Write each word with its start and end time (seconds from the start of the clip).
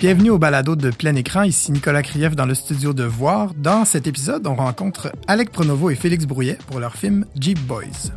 Bienvenue 0.00 0.30
au 0.30 0.38
balado 0.38 0.76
de 0.76 0.90
plein 0.90 1.14
écran. 1.14 1.42
Ici 1.42 1.72
Nicolas 1.72 2.02
Krief 2.02 2.34
dans 2.34 2.46
le 2.46 2.54
studio 2.54 2.92
de 2.94 3.04
Voir. 3.04 3.52
Dans 3.54 3.84
cet 3.84 4.06
épisode, 4.06 4.46
on 4.46 4.54
rencontre 4.54 5.12
Alec 5.26 5.50
Pronovo 5.52 5.90
et 5.90 5.94
Félix 5.94 6.24
Brouillet 6.24 6.56
pour 6.68 6.80
leur 6.80 6.94
film 6.96 7.26
Jeep 7.38 7.58
Boys. 7.60 8.10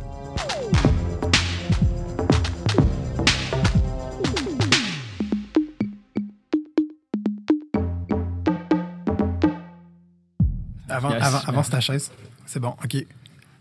Avant, 10.88 11.10
Yes. 11.10 11.22
avant, 11.22 11.40
avance 11.46 11.70
ta 11.70 11.80
chaise. 11.80 12.10
C'est 12.46 12.60
bon, 12.60 12.74
ok. 12.84 12.96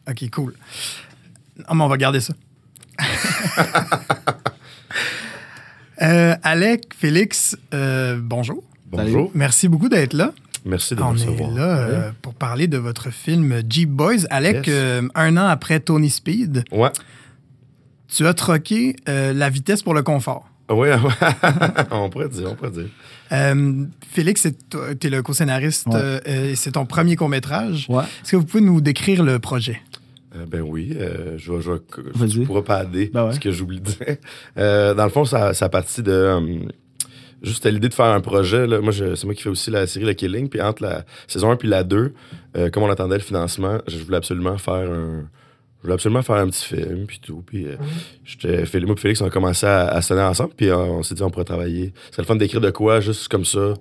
Ok, 0.10 0.30
cool. 0.32 0.56
Ah, 1.68 1.74
mais 1.74 1.84
on 1.84 1.88
va 1.88 1.98
garder 1.98 2.20
ça. 2.20 2.34
Euh, 6.04 6.36
Alec, 6.44 6.90
Félix, 6.98 7.58
euh, 7.74 8.20
bonjour. 8.22 8.64
Bonjour. 8.92 9.32
Merci 9.34 9.68
beaucoup 9.68 9.90
d'être 9.90 10.14
là. 10.14 10.34
Merci 10.66 10.96
de 10.96 11.02
On 11.02 11.14
me 11.14 11.18
est 11.20 11.26
recevoir. 11.26 11.52
là 11.52 11.78
euh, 11.78 12.12
pour 12.22 12.34
parler 12.34 12.68
de 12.68 12.78
votre 12.78 13.10
film 13.12 13.62
Jeep 13.70 13.90
Boys. 13.90 14.26
Alec, 14.30 14.68
Yes. 14.68 14.76
euh, 14.76 15.08
un 15.16 15.38
an 15.38 15.46
après 15.48 15.80
Tony 15.80 16.10
Speed, 16.10 16.64
Ouais. 16.72 16.90
tu 18.14 18.26
as 18.28 18.34
troqué 18.34 18.96
euh, 19.10 19.34
la 19.34 19.50
vitesse 19.50 19.82
pour 19.84 19.94
le 19.94 20.04
confort. 20.04 20.48
Oui, 20.70 20.88
on 21.92 22.10
pourrait 22.10 22.30
dire, 22.30 22.50
on 22.52 22.56
pourrait 22.56 22.72
dire. 22.72 22.88
Euh, 23.32 23.86
Félix, 24.12 24.48
tu 25.00 25.08
es 25.08 25.10
le 25.10 25.22
co-scénariste 25.22 25.88
Ouais. 25.88 25.96
euh, 25.96 26.52
et 26.52 26.56
c'est 26.56 26.72
ton 26.72 26.86
premier 26.86 27.16
court-métrage. 27.16 27.86
Ouais. 27.90 28.04
Est-ce 28.24 28.32
que 28.32 28.38
vous 28.38 28.46
pouvez 28.46 28.64
nous 28.64 28.80
décrire 28.80 29.24
le 29.24 29.40
projet? 29.40 29.82
Euh, 30.36 30.46
ben 30.48 30.62
oui, 30.62 30.96
euh, 31.00 31.38
je 31.38 31.52
vais, 31.52 31.62
je 31.62 31.72
je 32.28 32.42
pourrais 32.42 32.64
pas 32.64 32.84
aider 32.84 33.12
Ben 33.14 33.28
ouais. 33.28 33.34
ce 33.34 33.40
que 33.40 33.52
j'oublie 33.52 33.80
de 33.80 33.86
dire. 33.86 34.18
Euh, 34.58 34.94
dans 34.94 35.04
le 35.04 35.10
fond, 35.10 35.26
ça, 35.26 35.54
ça 35.54 35.66
a 35.66 35.70
parti 35.70 36.02
de 36.02 36.12
euh, 36.12 36.60
juste 37.44 37.66
l'idée 37.66 37.90
de 37.90 37.94
faire 37.94 38.06
un 38.08 38.22
projet. 38.22 38.66
Là. 38.66 38.82
Moi, 38.82 38.92
c'est 38.94 39.24
moi 39.26 39.36
qui 39.36 39.44
fais 39.44 39.50
aussi 39.50 39.70
la 39.70 39.86
série 39.86 40.06
Le 40.06 40.14
Killing. 40.14 40.50
Puis 40.50 40.62
entre 40.62 40.84
la 40.84 41.06
saison 41.28 41.52
1 41.52 41.58
puis 41.58 41.68
la 41.68 41.84
2, 41.84 42.14
euh, 42.58 42.70
comme 42.70 42.84
on 42.84 42.90
attendait 42.90 43.18
le 43.18 43.22
financement, 43.22 43.78
je 43.88 43.98
voulais 44.00 44.18
absolument 44.18 44.58
faire 44.58 44.90
un. 44.92 45.30
Je 45.84 45.88
voulais 45.88 45.96
absolument 45.96 46.22
faire 46.22 46.38
un 46.38 46.48
petit 46.48 46.64
film, 46.64 47.06
puis 47.06 47.20
tout. 47.22 47.44
Puis, 47.46 47.68
euh, 47.68 48.66
Félix, 48.66 48.86
moi 48.86 48.96
et 48.96 49.02
Félix, 49.02 49.20
on 49.20 49.26
a 49.26 49.30
commencé 49.30 49.66
à, 49.66 49.88
à 49.88 50.02
sonner 50.02 50.22
ensemble, 50.22 50.54
puis 50.56 50.70
euh, 50.70 50.78
on 50.78 51.04
s'est 51.04 51.14
dit, 51.14 51.22
on 51.24 51.30
pourrait 51.30 51.44
travailler. 51.44 51.94
C'est 52.12 52.22
le 52.22 52.26
fun 52.26 52.38
d'écrire 52.38 52.62
de 52.62 52.70
quoi, 52.70 53.02
juste 53.02 53.28
comme 53.28 53.44
ça, 53.44 53.74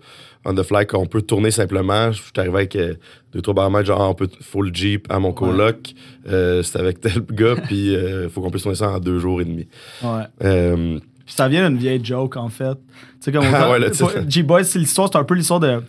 on 0.45 0.53
the 0.53 0.65
fly, 0.65 0.85
qu'on 0.85 1.07
peut 1.07 1.23
tourner 1.23 1.53
simplement. 1.53 2.11
Je 2.11 2.21
suis 2.21 2.33
arrivé 2.39 2.55
avec 2.57 2.75
euh, 2.75 2.95
deux, 3.33 3.41
trois 3.41 3.55
baromètres, 3.55 3.87
genre, 3.87 4.03
ah, 4.03 4.09
on 4.09 4.15
peut 4.15 4.29
full 4.41 4.75
Jeep 4.75 5.07
à 5.13 5.21
mon 5.21 5.33
coloc. 5.33 5.95
Euh, 6.29 6.65
c'était 6.65 6.81
avec 6.81 7.01
tel 7.01 7.23
gars, 7.31 7.55
puis 7.55 7.95
euh, 7.95 8.29
faut 8.29 8.41
qu'on 8.41 8.51
puisse 8.51 8.65
tourner 8.65 8.77
ça 8.77 8.91
en 8.91 8.99
deux 8.99 9.21
jours 9.21 9.41
et 9.41 9.45
demi. 9.45 9.69
Ouais. 10.03 10.99
Puis 11.25 11.35
ça 11.37 11.47
vient 11.47 11.71
d'une 11.71 11.79
vieille 11.79 12.05
joke, 12.05 12.37
en 12.37 12.49
fait. 12.49 12.75
Tu 12.75 13.31
sais, 13.31 13.33
comme 13.33 13.45
Ah 13.55 13.71
ouais. 13.71 13.79
G-Boys, 14.29 14.65
c'est 14.65 14.81
l'histoire, 14.81 15.09
c'est 15.13 15.19
un 15.19 15.25
peu 15.25 15.35
l'histoire 15.35 15.61
de 15.61 15.81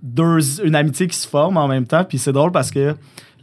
deux, 0.00 0.38
une 0.62 0.76
amitié 0.76 1.08
qui 1.08 1.16
se 1.16 1.26
forme 1.26 1.56
en 1.56 1.66
même 1.66 1.86
temps. 1.86 2.04
Puis 2.04 2.18
c'est 2.18 2.32
drôle 2.32 2.52
parce 2.52 2.70
que 2.70 2.94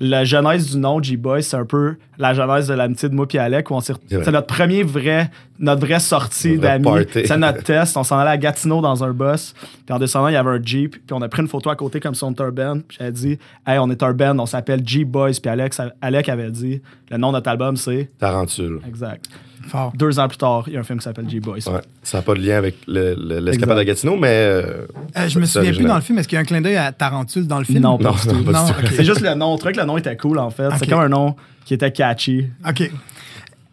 la 0.03 0.23
genèse 0.25 0.71
du 0.71 0.77
nom 0.77 1.01
G-Boys, 1.01 1.41
c'est 1.43 1.55
un 1.57 1.65
peu 1.65 1.95
la 2.17 2.33
genèse 2.33 2.67
de 2.67 2.73
l'amitié 2.73 3.09
de 3.09 3.15
moi 3.15 3.25
et 3.33 3.37
Alec. 3.39 3.71
Où 3.71 3.75
on 3.75 3.79
s'est- 3.79 3.93
C'est 4.09 4.31
notre 4.31 4.47
premier 4.47 4.83
vrai, 4.83 5.29
notre 5.59 5.85
vraie 5.85 5.99
sortie 5.99 6.55
vrai 6.57 6.79
d'amis. 6.79 6.83
party. 7.05 7.25
C'est 7.25 7.37
notre 7.37 7.63
test. 7.63 7.95
On 7.97 8.03
s'en 8.03 8.17
allait 8.19 8.31
à 8.31 8.37
Gatineau 8.37 8.81
dans 8.81 9.03
un 9.03 9.11
bus. 9.11 9.53
Puis 9.85 9.93
en 9.95 9.99
descendant, 9.99 10.27
il 10.27 10.33
y 10.33 10.37
avait 10.37 10.49
un 10.51 10.61
Jeep. 10.61 10.91
Puis 10.91 11.13
on 11.13 11.21
a 11.21 11.29
pris 11.29 11.41
une 11.41 11.47
photo 11.47 11.69
à 11.69 11.75
côté 11.75 11.99
comme 11.99 12.15
si 12.15 12.23
on 12.23 12.31
était 12.31 12.43
un 12.43 12.51
band. 12.51 12.79
Puis 12.87 12.97
j'avais 12.99 13.11
dit, 13.11 13.39
hey, 13.65 13.77
on 13.79 13.89
est 13.89 14.03
un 14.03 14.13
band, 14.13 14.37
on 14.39 14.45
s'appelle 14.45 14.81
G-Boys. 14.85 15.39
Puis 15.41 15.49
Alex, 15.49 15.79
Alec 16.01 16.29
avait 16.29 16.51
dit, 16.51 16.81
le 17.09 17.17
nom 17.17 17.29
de 17.29 17.33
notre 17.33 17.49
album, 17.49 17.77
c'est. 17.77 18.09
Tarantule. 18.19 18.79
Exact. 18.87 19.25
Fort. 19.65 19.93
Deux 19.95 20.19
ans 20.19 20.27
plus 20.27 20.37
tard, 20.37 20.65
il 20.67 20.73
y 20.73 20.75
a 20.77 20.81
un 20.81 20.83
film 20.83 20.99
qui 20.99 21.05
s'appelle 21.05 21.29
G-Boys. 21.29 21.53
Ouais. 21.67 21.79
Ça 22.03 22.17
n'a 22.17 22.21
pas 22.21 22.33
de 22.33 22.41
lien 22.41 22.57
avec 22.57 22.75
le- 22.85 23.15
le- 23.17 23.39
l'escapade 23.39 23.77
Exact. 23.77 23.79
à 23.79 23.85
Gatineau, 23.85 24.17
mais. 24.17 24.27
euh, 24.27 24.85
Euh, 25.17 25.29
je 25.29 25.39
me 25.39 25.45
souviens 25.45 25.61
plus 25.61 25.67
original. 25.69 25.87
dans 25.87 25.95
le 25.95 26.01
film. 26.01 26.19
Est-ce 26.19 26.27
qu'il 26.27 26.35
y 26.35 26.37
a 26.37 26.41
un 26.41 26.43
clin 26.43 26.59
d'œil 26.59 26.75
à 26.75 26.91
Tarantule 26.91 27.47
dans 27.47 27.59
le 27.59 27.63
film? 27.63 27.79
Non, 27.79 27.97
pas 27.97 28.09
Non, 28.09 28.11
du 28.11 28.27
non, 28.27 28.33
tout. 28.33 28.39
du 28.43 28.51
Non, 28.51 28.65
tout. 28.67 28.87
C'est 28.93 29.05
juste 29.05 29.21
le 29.21 29.33
nom. 29.35 29.53
On 29.53 29.57
que 29.57 29.69
le 29.79 29.85
nom 29.85 29.92
était 29.97 30.17
cool, 30.17 30.39
en 30.39 30.49
fait. 30.49 30.67
Ok. 30.67 30.73
C'est 30.79 30.87
comme 30.87 30.99
un 30.99 31.09
nom 31.09 31.35
qui 31.65 31.73
était 31.73 31.91
catchy. 31.91 32.47
OK. 32.67 32.89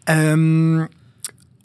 Euh, 0.09 0.85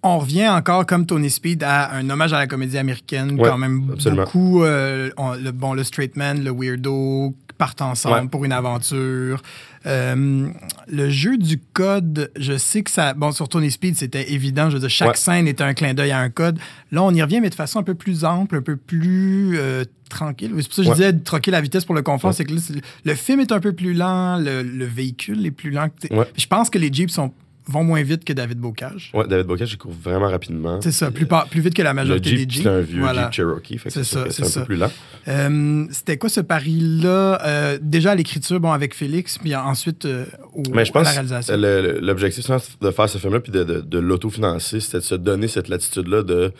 on 0.02 0.18
revient 0.18 0.48
encore, 0.48 0.86
comme 0.86 1.06
Tony 1.06 1.30
Speed, 1.30 1.62
à 1.64 1.92
un 1.94 2.08
hommage 2.10 2.32
à 2.32 2.38
la 2.38 2.46
comédie 2.46 2.78
américaine. 2.78 3.40
Ouais, 3.40 3.48
quand 3.48 3.58
même 3.58 3.90
absolument. 3.92 4.22
beaucoup. 4.24 4.62
euh, 4.62 5.10
on- 5.16 5.34
le, 5.34 5.50
bon, 5.52 5.74
le 5.74 5.82
straight 5.84 6.16
man, 6.16 6.42
le 6.44 6.50
weirdo 6.52 7.34
partent 7.58 7.82
ensemble 7.82 8.14
Ouais. 8.22 8.28
pour 8.28 8.44
une 8.44 8.52
aventure. 8.52 9.42
Euh, 9.86 10.48
le 10.88 11.10
jeu 11.10 11.36
du 11.38 11.58
code, 11.72 12.30
je 12.36 12.56
sais 12.56 12.82
que 12.82 12.90
ça. 12.90 13.14
Bon, 13.14 13.30
sur 13.32 13.48
Tony 13.48 13.70
Speed, 13.70 13.96
c'était 13.96 14.32
évident. 14.32 14.68
Je 14.68 14.74
veux 14.74 14.80
dire, 14.80 14.90
chaque 14.90 15.10
Ouais. 15.10 15.16
scène 15.16 15.46
était 15.48 15.62
un 15.62 15.74
clin 15.74 15.94
d'œil 15.94 16.10
à 16.10 16.18
un 16.18 16.28
code. 16.30 16.58
Là, 16.90 17.02
on 17.04 17.12
y 17.14 17.22
revient, 17.22 17.40
mais 17.40 17.50
de 17.50 17.54
façon 17.54 17.78
un 17.78 17.82
peu 17.84 17.94
plus 17.94 18.24
ample, 18.24 18.56
un 18.56 18.62
peu 18.62 18.76
plus 18.76 19.56
euh, 19.58 19.84
tranquille. 20.08 20.50
C'est 20.58 20.66
pour 20.66 20.74
ça 20.74 20.82
que 20.82 20.84
je 20.84 20.88
Ouais. 20.90 20.94
disais 20.96 21.12
de 21.12 21.22
troquer 21.22 21.50
la 21.52 21.60
vitesse 21.60 21.84
pour 21.84 21.94
le 21.94 22.02
confort. 22.02 22.30
Ouais. 22.30 22.34
C'est 22.36 22.44
que 22.44 22.52
là, 22.52 22.60
le 23.04 23.14
film 23.14 23.40
est 23.40 23.52
un 23.52 23.60
peu 23.60 23.72
plus 23.72 23.94
lent, 23.94 24.38
le, 24.38 24.62
le 24.62 24.84
véhicule 24.86 25.44
est 25.46 25.50
plus 25.52 25.70
lent. 25.70 25.88
Je 26.36 26.46
pense 26.46 26.68
que 26.70 26.78
les 26.78 26.92
Jeeps 26.92 27.12
sont, 27.12 27.32
vont 27.68 27.82
moins 27.82 28.02
vite 28.02 28.24
que 28.24 28.32
David 28.32 28.58
Bocage. 28.58 29.10
Ouais, 29.12 29.26
David 29.26 29.46
Bocage, 29.46 29.72
il 29.72 29.78
court 29.78 29.92
vraiment 29.92 30.28
rapidement. 30.28 30.80
C'est 30.80 30.92
ça, 30.92 31.10
plus, 31.10 31.26
plus 31.50 31.60
vite 31.60 31.74
que 31.74 31.82
la 31.82 31.90
Le 31.90 31.94
majorité 31.96 32.30
Jeep, 32.36 32.46
des 32.48 32.54
Jeeps. 32.54 32.62
c'est 32.64 32.68
un 32.70 32.80
vieux 32.80 33.00
Voilà. 33.00 33.24
Jeep 33.24 33.32
Cherokee, 33.32 33.78
fait 33.78 33.88
que 33.88 33.94
C'est 33.94 34.04
ça, 34.04 34.26
c'est 34.30 34.44
un 34.44 34.46
ça. 34.46 34.60
peu 34.60 34.66
plus 34.66 34.76
lent. 34.76 34.90
Euh, 35.28 35.84
C'était 35.90 36.16
quoi 36.16 36.28
ce 36.28 36.40
pari-là? 36.40 37.40
Euh, 37.44 37.78
déjà 37.82 38.12
à 38.12 38.14
l'écriture, 38.14 38.60
bon, 38.60 38.70
avec 38.72 38.94
Félix, 38.94 39.38
puis 39.38 39.54
ensuite 39.56 40.04
euh, 40.04 40.24
au, 40.54 40.62
Mais 40.74 40.84
je 40.84 40.92
à 40.92 40.98
la 40.98 41.04
pense 41.04 41.08
réalisation. 41.12 41.56
le- 41.56 41.98
l'objectif 42.00 42.44
c'est 42.46 42.82
de 42.82 42.90
faire 42.90 43.08
ce 43.08 43.18
film-là 43.18 43.40
puis 43.40 43.52
de, 43.52 43.64
de, 43.64 43.80
de 43.80 43.98
l'autofinancer, 43.98 44.80
c'était 44.80 44.98
de 44.98 45.02
se 45.02 45.14
donner 45.14 45.48
cette 45.48 45.68
latitude-là 45.68 46.22
de, 46.22 46.52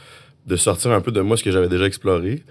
de 0.46 0.56
sortir 0.56 0.90
un 0.92 1.00
peu 1.00 1.12
de 1.12 1.20
moi 1.20 1.36
ce 1.36 1.44
que 1.44 1.50
j'avais 1.52 1.68
déjà 1.68 1.84
exploré. 1.86 2.42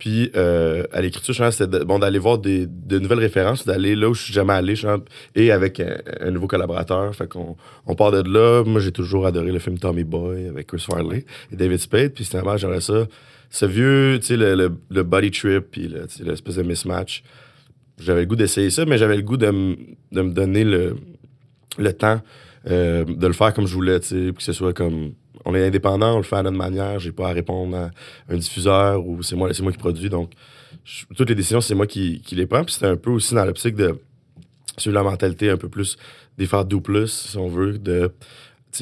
Puis 0.00 0.32
euh, 0.34 0.84
à 0.92 1.02
l'écriture, 1.02 1.52
c'était 1.52 1.84
bon, 1.84 1.98
d'aller 1.98 2.18
voir 2.18 2.38
des, 2.38 2.66
de 2.66 2.98
nouvelles 2.98 3.18
références, 3.18 3.66
d'aller 3.66 3.94
là 3.94 4.08
où 4.08 4.14
je 4.14 4.22
suis 4.22 4.32
jamais 4.32 4.54
allé, 4.54 4.74
pense, 4.74 5.00
et 5.36 5.52
avec 5.52 5.78
un, 5.78 6.30
nouveau 6.30 6.48
collaborateur. 6.48 7.14
Fait 7.14 7.28
qu'on 7.28 7.56
on 7.86 7.94
part 7.94 8.10
de 8.10 8.22
là. 8.28 8.64
Moi, 8.64 8.80
j'ai 8.80 8.92
toujours 8.92 9.26
adoré 9.26 9.52
le 9.52 9.58
film 9.58 9.78
Tommy 9.78 10.04
Boy 10.04 10.48
avec 10.48 10.68
Chris 10.68 10.80
Farley 10.80 11.26
et 11.52 11.56
David 11.56 11.78
Spade. 11.78 12.12
Puis 12.14 12.24
c'était 12.24 12.40
j'aimerais 12.56 12.80
ça. 12.80 13.06
Ce 13.50 13.66
vieux, 13.66 14.18
tu 14.20 14.28
sais, 14.28 14.36
le, 14.38 14.54
le, 14.54 14.72
le 14.88 15.02
body 15.02 15.30
trip, 15.30 15.66
puis 15.70 15.92
l'espèce 16.24 16.56
de 16.56 16.62
mismatch. 16.62 17.22
J'avais 17.98 18.20
le 18.20 18.26
goût 18.26 18.36
d'essayer 18.36 18.70
ça, 18.70 18.86
mais 18.86 18.96
j'avais 18.96 19.16
le 19.16 19.22
goût 19.22 19.36
de, 19.36 19.76
de 20.12 20.22
me 20.22 20.32
donner 20.32 20.64
le, 20.64 20.96
le 21.76 21.92
temps 21.92 22.22
euh, 22.70 23.04
de 23.04 23.26
le 23.26 23.32
faire 23.34 23.52
comme 23.52 23.66
je 23.66 23.74
voulais, 23.74 24.00
tu 24.00 24.08
sais, 24.08 24.32
que 24.34 24.42
ce 24.42 24.52
soit 24.52 24.72
comme 24.72 25.12
on 25.44 25.54
est 25.54 25.66
indépendant, 25.66 26.14
on 26.14 26.18
le 26.18 26.22
fait 26.22 26.36
à 26.36 26.42
notre 26.42 26.56
manière, 26.56 26.98
j'ai 26.98 27.12
pas 27.12 27.28
à 27.28 27.32
répondre 27.32 27.76
à 27.76 27.90
un 28.28 28.36
diffuseur 28.36 29.06
ou 29.06 29.22
c'est 29.22 29.36
moi, 29.36 29.52
c'est 29.52 29.62
moi 29.62 29.72
qui 29.72 29.78
produis, 29.78 30.10
donc 30.10 30.32
toutes 31.16 31.28
les 31.28 31.34
décisions 31.34 31.60
c'est 31.60 31.74
moi 31.74 31.86
qui, 31.86 32.22
les 32.32 32.46
prends, 32.46 32.64
puis 32.64 32.74
c'était 32.74 32.86
un 32.86 32.96
peu 32.96 33.10
aussi 33.10 33.34
dans 33.34 33.44
l'optique 33.44 33.76
de 33.76 33.98
suivre 34.76 34.94
la 34.94 35.02
mentalité 35.02 35.50
un 35.50 35.56
peu 35.56 35.68
plus 35.68 35.96
des 36.38 36.46
faire 36.46 36.64
do 36.64 36.80
plus 36.80 37.28
si 37.30 37.36
on 37.36 37.48
veut, 37.48 37.78
de 37.78 38.12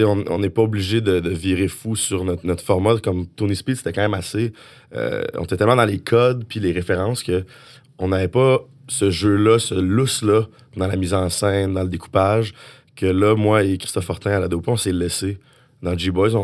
on 0.01 0.39
n'est 0.39 0.51
pas 0.51 0.63
obligé 0.63 1.01
de, 1.01 1.29
virer 1.31 1.69
fou 1.69 1.97
sur 1.97 2.25
notre, 2.25 2.63
format. 2.63 2.99
Comme 2.99 3.27
Tony 3.27 3.57
Speed, 3.57 3.77
c'était 3.77 3.93
quand 3.93 4.03
même 4.03 4.15
assez. 4.15 4.53
euh, 4.95 5.23
on 5.35 5.45
était 5.45 5.57
tellement 5.57 5.77
dans 5.77 5.85
les 5.85 5.99
codes 5.99 6.45
puis 6.47 6.61
les 6.61 6.73
références 6.73 7.23
que 7.23 7.45
on 7.99 8.09
n'avait 8.09 8.29
pas 8.29 8.61
ce 8.87 9.11
jeu-là, 9.11 9.59
ce 9.59 9.75
lousse-là 9.75 10.47
dans 10.77 10.87
la 10.87 10.97
mise 10.97 11.15
en 11.15 11.29
scène, 11.29 11.75
dans 11.75 11.83
le 11.83 11.89
découpage, 11.89 12.55
que 12.97 13.07
là, 13.07 13.35
moi 13.35 13.65
et 13.65 13.79
Christophe 13.79 14.05
Fortin 14.05 14.33
à 14.33 14.41
la 14.41 14.49
Dopa, 14.49 14.73
on 14.73 14.77
s'est 14.77 14.93
laissé. 14.93 15.39
Dans 15.83 15.97
G-Boys, 15.97 16.35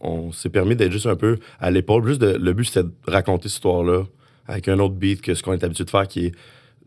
on, 0.00 0.32
s'est 0.32 0.50
permis 0.50 0.76
d'être 0.76 0.92
juste 0.92 1.06
un 1.06 1.16
peu 1.16 1.38
à 1.58 1.70
l'épaule. 1.70 2.06
Juste 2.06 2.22
le 2.22 2.52
but, 2.52 2.64
c'était 2.64 2.84
de 2.84 2.92
raconter 3.06 3.48
cette 3.48 3.56
histoire-là 3.56 4.04
avec 4.46 4.68
un 4.68 4.78
autre 4.78 4.94
beat 4.94 5.22
que 5.22 5.34
ce 5.34 5.42
qu'on 5.42 5.52
est 5.52 5.64
habitué 5.64 5.84
de 5.84 5.90
faire, 5.90 6.06
qui 6.06 6.26
est. 6.26 6.32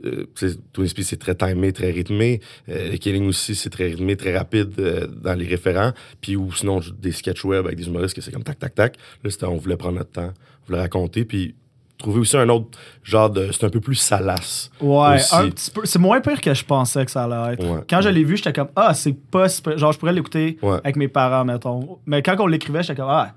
Euh, 0.03 0.25
Tony 0.73 0.89
Speed, 0.89 1.05
c'est 1.05 1.17
très 1.17 1.35
timé, 1.35 1.71
très 1.71 1.89
rythmé. 1.89 2.41
Euh, 2.67 2.97
Killing 2.97 3.27
aussi, 3.27 3.55
c'est 3.55 3.69
très 3.69 3.85
rythmé, 3.85 4.17
très 4.17 4.37
rapide 4.37 4.73
euh, 4.77 5.07
dans 5.07 5.33
les 5.33 5.47
référents. 5.47 5.93
Puis 6.19 6.35
ou 6.35 6.51
sinon, 6.51 6.81
des 6.99 7.13
sketch 7.13 7.45
web 7.45 7.65
avec 7.65 7.77
des 7.77 7.87
humoristes 7.87 8.13
que 8.13 8.21
c'est 8.21 8.31
comme 8.31 8.43
tac, 8.43 8.59
tac, 8.59 8.75
tac. 8.75 8.97
Là, 9.23 9.29
c'était, 9.29 9.45
on 9.45 9.55
voulait 9.55 9.77
prendre 9.77 9.97
notre 9.97 10.11
temps, 10.11 10.33
on 10.63 10.67
voulait 10.67 10.81
raconter. 10.81 11.23
Puis 11.23 11.55
trouver 11.97 12.19
aussi 12.19 12.37
un 12.37 12.49
autre 12.49 12.77
genre 13.03 13.29
de. 13.29 13.49
C'est 13.51 13.65
un 13.65 13.69
peu 13.69 13.79
plus 13.79 13.95
salace. 13.95 14.69
Ouais, 14.81 15.15
Aussi. 15.15 15.35
un 15.35 15.49
petit 15.49 15.71
peu. 15.71 15.81
C'est 15.85 15.99
moins 15.99 16.21
pire 16.21 16.41
que 16.41 16.53
je 16.53 16.63
pensais 16.65 17.05
que 17.05 17.11
ça 17.11 17.23
allait 17.23 17.53
être. 17.53 17.65
Ouais. 17.65 17.81
Quand 17.89 18.01
je 18.01 18.09
l'ai 18.09 18.23
vu, 18.23 18.37
j'étais 18.37 18.53
comme, 18.53 18.69
ah, 18.75 18.93
c'est 18.93 19.13
pas. 19.13 19.47
Genre, 19.75 19.91
je 19.91 19.99
pourrais 19.99 20.13
l'écouter 20.13 20.57
Ouais. 20.61 20.77
avec 20.83 20.95
mes 20.95 21.07
parents, 21.07 21.45
mettons. 21.45 21.99
Mais 22.05 22.21
quand 22.21 22.35
on 22.39 22.47
l'écrivait, 22.47 22.83
j'étais 22.83 22.95
comme, 22.95 23.09
ah, 23.09 23.31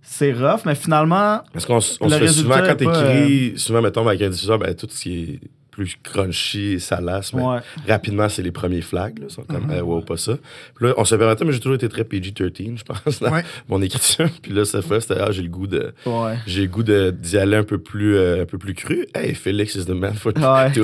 c'est 0.00 0.32
rough, 0.32 0.60
mais 0.64 0.74
finalement, 0.74 1.40
Parce 1.52 1.66
qu'on 1.66 1.80
se 1.80 1.98
fait 2.08 2.28
souvent, 2.28 2.58
quand 2.64 2.76
t'écris, 2.76 3.54
souvent, 3.58 3.82
mettons, 3.82 4.06
avec 4.06 4.22
un 4.22 4.28
diffuseur, 4.30 4.58
ben, 4.58 4.74
tout 4.74 4.86
ce 4.90 5.02
qui 5.02 5.22
est 5.22 5.40
plus 5.78 5.96
crunchy 6.02 6.72
et 6.72 6.78
salace. 6.80 7.32
Mais 7.32 7.42
Ouais. 7.42 7.58
rapidement, 7.88 8.28
c'est 8.28 8.42
les 8.42 8.50
premiers 8.50 8.80
flags. 8.80 9.18
Là, 9.20 9.28
sont 9.28 9.42
comme, 9.42 9.66
Mhm. 9.66 9.70
euh, 9.70 9.80
wow, 9.82 10.00
pas 10.00 10.16
ça. 10.16 10.32
Puis 10.74 10.86
là, 10.86 10.94
on 10.96 11.04
se 11.04 11.14
permettait, 11.14 11.44
mais 11.44 11.52
j'ai 11.52 11.60
toujours 11.60 11.76
été 11.76 11.88
très 11.88 12.02
PG-13, 12.04 12.78
je 12.78 12.82
pense, 12.84 13.20
dans 13.20 13.30
Ouais. 13.30 13.44
mon 13.68 13.80
écriture. 13.80 14.28
Puis 14.42 14.52
là, 14.52 14.64
cette 14.64 14.84
fois, 14.84 15.00
c'était, 15.00 15.20
ah, 15.20 15.30
j'ai 15.30 15.42
le 15.42 15.48
goût 15.48 15.66
de, 15.68 15.94
Ouais. 16.04 16.36
j'ai 16.46 16.62
le 16.62 16.68
goût 16.68 16.82
d'y 16.82 17.38
aller 17.38 17.56
un 17.56 17.62
peu 17.62 17.78
plus, 17.78 18.16
euh, 18.16 18.42
un 18.42 18.46
peu 18.46 18.58
plus 18.58 18.74
cru. 18.74 19.06
Hey, 19.14 19.34
Félix 19.34 19.76
is 19.76 19.84
the 19.86 19.90
man 19.90 20.14
for 20.14 20.32
to 20.34 20.40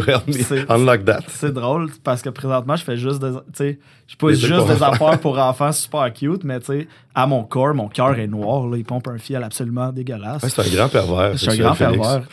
help 0.07 0.27
me 0.29 0.33
C'est- 0.33 0.71
unlock 0.71 1.05
that. 1.05 1.21
C'est 1.29 1.53
drôle 1.53 1.91
parce 2.05 2.23
que 2.23 2.29
présentement, 2.31 2.77
je 2.77 2.85
fais 2.85 2.97
juste 2.97 3.21
des. 3.21 3.31
Tu 3.33 3.39
sais, 3.55 3.79
je 4.07 4.17
pose 4.17 4.41
Des 4.41 4.47
juste 4.47 4.67
des 4.67 4.75
enfants. 4.83 4.93
affaires 4.93 5.19
pour 5.21 5.39
enfants 5.39 5.73
super 5.73 6.13
cute, 6.13 6.45
mais 6.45 6.61
tu 6.61 6.67
sais, 6.67 6.89
à 7.15 7.27
mon 7.27 7.43
corps, 7.43 7.75
mon 7.75 7.89
cœur 7.89 8.17
est 8.19 8.27
noir. 8.27 8.67
Là, 8.69 8.77
il 8.77 8.85
pompe 8.85 9.09
un 9.09 9.19
fiel 9.19 9.43
absolument 9.43 9.91
dégueulasse. 9.93 10.43
C'est 10.47 10.61
un 10.61 10.75
grand 10.77 10.89
pervers. 10.89 11.39
Suis 11.39 11.51
un 11.51 11.57
grand 11.57 11.75
Félix. 11.75 11.97
ferveur. 11.97 12.25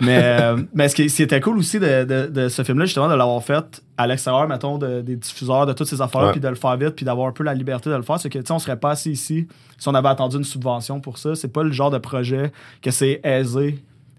Mais, 0.00 0.20
euh, 0.22 0.56
mais 0.74 0.88
ce 0.88 0.94
qui, 0.94 1.10
ce 1.10 1.16
qui 1.16 1.22
était 1.22 1.40
cool 1.40 1.58
aussi 1.58 1.78
de, 1.78 2.04
de- 2.04 2.26
de 2.26 2.48
ce 2.48 2.62
film-là, 2.62 2.86
justement, 2.86 3.08
de 3.08 3.14
l'avoir 3.14 3.42
fait 3.42 3.82
à 3.98 4.06
l'extérieur, 4.06 4.48
mettons, 4.48 4.78
de- 4.78 5.00
des 5.02 5.16
diffuseurs, 5.16 5.66
de 5.66 5.72
toutes 5.72 5.88
ces 5.88 6.00
affaires, 6.00 6.22
puis 6.32 6.40
de 6.40 6.48
le 6.48 6.54
faire 6.54 6.76
vite, 6.76 6.90
puis 6.96 7.04
d'avoir 7.04 7.28
un 7.28 7.32
peu 7.32 7.44
la 7.44 7.54
liberté 7.54 7.90
de 7.90 7.94
le 7.96 8.02
faire, 8.02 8.18
c'est 8.18 8.30
que, 8.30 8.38
tu 8.38 8.46
sais, 8.46 8.52
on 8.52 8.58
serait 8.58 8.78
pas 8.78 8.90
assis 8.92 9.10
ici 9.10 9.46
si 9.78 9.88
on 9.88 9.94
avait 9.94 10.08
attendu 10.08 10.36
une 10.36 10.44
subvention 10.44 11.00
pour 11.00 11.18
ça. 11.18 11.34
C'est 11.34 11.52
pas 11.52 11.62
le 11.62 11.72
genre 11.72 11.90
de 11.90 11.98
projet 11.98 12.52
que 12.82 12.90
c'est 12.90 13.20
aisé 13.24 13.78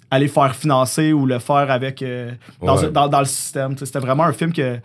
aller 0.10 0.28
faire 0.28 0.54
financer 0.56 1.14
ou 1.14 1.26
le 1.26 1.40
faire 1.40 1.72
avec 1.72 2.02
euh, 2.02 2.32
dans, 2.62 2.78
Ouais. 2.78 2.90
dans- 2.92 3.08
dans 3.08 3.20
le 3.20 3.26
système. 3.26 3.78
C'était 3.78 4.00
vraiment 4.00 4.24
un 4.24 4.34
film 4.34 4.52
que 4.54 4.78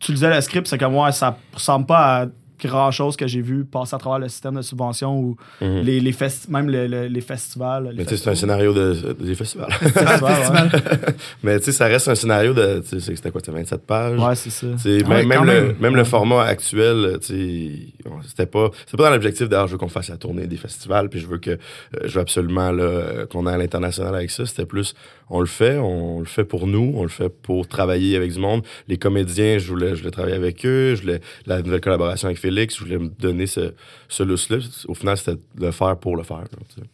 tu 0.00 0.12
lisais 0.12 0.34
le 0.34 0.40
script, 0.40 0.66
c'est 0.66 0.76
comme 0.78 0.92
moi, 0.92 1.12
ça 1.12 1.38
ressemble 1.54 1.86
pas 1.86 2.22
à 2.22 2.26
grand 2.62 2.90
chose 2.90 3.16
que 3.16 3.26
j'ai 3.26 3.40
vu 3.40 3.64
passer 3.64 3.94
à 3.94 3.98
travers 3.98 4.18
le 4.18 4.28
système 4.28 4.54
de 4.56 4.62
subvention 4.62 5.18
ou 5.18 5.36
Mhm. 5.60 5.80
les, 5.82 6.00
les 6.00 6.12
festi- 6.12 6.50
même 6.50 6.68
le- 6.70 6.86
le- 6.86 7.06
les 7.06 7.20
festivals. 7.20 7.90
les 7.90 7.96
Mais 7.98 8.04
tu 8.04 8.10
sais, 8.16 8.22
c'est 8.24 8.30
un 8.30 8.34
scénario 8.34 8.72
de, 8.72 9.14
des 9.20 9.34
festivals. 9.34 9.70
Festivals, 9.72 10.70
ouais. 10.72 11.14
Mais 11.42 11.58
tu 11.58 11.66
sais, 11.66 11.72
ça 11.72 11.86
reste 11.86 12.08
un 12.08 12.14
scénario 12.14 12.52
de. 12.54 12.82
Tu 12.88 13.00
sais, 13.00 13.14
c'était 13.16 13.30
quoi, 13.30 13.40
c'était 13.40 13.52
27 13.56 13.86
pages? 13.86 14.18
Ouais, 14.20 14.34
c'est 14.34 14.50
ça. 14.50 14.66
Ouais, 14.66 15.02
même, 15.04 15.28
quand 15.28 15.44
même, 15.44 15.44
le, 15.44 15.66
même. 15.68 15.76
même 15.80 15.96
le 15.96 16.04
format 16.04 16.42
actuel, 16.44 17.18
tu 17.20 17.26
sais, 17.26 18.08
on- 18.08 18.22
c'était 18.22 18.46
pas, 18.46 18.70
c'était 18.84 18.96
pas 18.96 19.04
dans 19.04 19.10
l'objectif 19.10 19.48
d'ailleurs, 19.48 19.66
je 19.66 19.72
veux 19.72 19.78
qu'on 19.78 19.88
fasse 19.88 20.08
la 20.08 20.16
tournée 20.16 20.46
des 20.46 20.56
festivals, 20.56 21.08
puis 21.08 21.20
je 21.20 21.26
veux 21.26 21.38
que, 21.38 21.50
euh, 21.50 21.58
je 22.04 22.14
veux 22.14 22.20
absolument 22.20 22.70
là, 22.72 23.26
qu'on 23.30 23.46
aille 23.46 23.54
à 23.54 23.58
l'international 23.58 24.14
avec 24.14 24.30
ça. 24.30 24.46
C'était 24.46 24.66
plus, 24.66 24.94
on 25.30 25.40
le 25.40 25.46
fait, 25.46 25.78
on 25.78 26.20
le 26.20 26.24
fait 26.26 26.44
pour 26.44 26.66
nous, 26.66 26.92
on 26.96 27.02
le 27.02 27.08
fait 27.08 27.28
pour 27.28 27.66
travailler 27.68 28.16
avec 28.16 28.32
du 28.32 28.38
monde. 28.38 28.62
Les 28.88 28.96
comédiens, 28.96 29.58
je 29.58 29.68
voulais, 29.68 29.90
je 29.94 30.00
voulais 30.00 30.10
travailler 30.10 30.34
avec 30.36 30.64
eux, 30.64 30.94
je 30.94 31.02
voulais 31.02 31.20
la 31.46 31.62
nouvelle 31.62 31.80
collaboration 31.80 32.26
avec 32.26 32.38
Félix, 32.46 32.76
je 32.76 32.80
voulais 32.84 32.98
me 32.98 33.08
donner 33.18 33.46
ce, 33.46 33.72
ce 34.08 34.22
lousse-là. 34.22 34.58
Au 34.88 34.94
final, 34.94 35.16
c'était 35.16 35.40
le 35.58 35.70
faire 35.72 35.96
pour 35.96 36.16
le 36.16 36.22
faire. 36.22 36.38
là. 36.38 36.84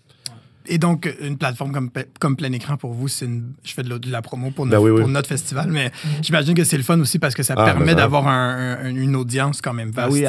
Et 0.66 0.78
donc, 0.78 1.12
une 1.20 1.36
plateforme 1.36 1.72
comme, 1.72 1.90
comme 2.20 2.36
plein 2.36 2.52
écran 2.52 2.76
pour 2.76 2.92
vous, 2.92 3.08
c'est 3.08 3.24
une... 3.26 3.52
je 3.64 3.72
fais 3.74 3.82
de 3.82 3.90
la, 3.90 3.98
de 3.98 4.08
la 4.10 4.22
promo 4.22 4.52
pour, 4.52 4.64
Ben 4.64 4.70
notre, 4.72 4.84
oui, 4.84 4.90
oui. 4.92 5.00
pour 5.00 5.08
notre 5.08 5.28
festival, 5.28 5.68
mais 5.70 5.90
j'imagine 6.22 6.54
que 6.54 6.62
c'est 6.62 6.76
le 6.76 6.84
fun 6.84 7.00
aussi 7.00 7.18
parce 7.18 7.34
que 7.34 7.42
ça 7.42 7.54
Ah, 7.56 7.64
permet 7.64 7.84
mais 7.86 7.92
ça. 7.92 7.96
d'avoir 7.98 8.28
un- 8.28 8.76
un- 8.84 8.94
une 8.94 9.16
audience 9.16 9.60
quand 9.60 9.72
même 9.72 9.90
vaste. 9.90 10.10
Ben 10.12 10.14
oui, 10.14 10.24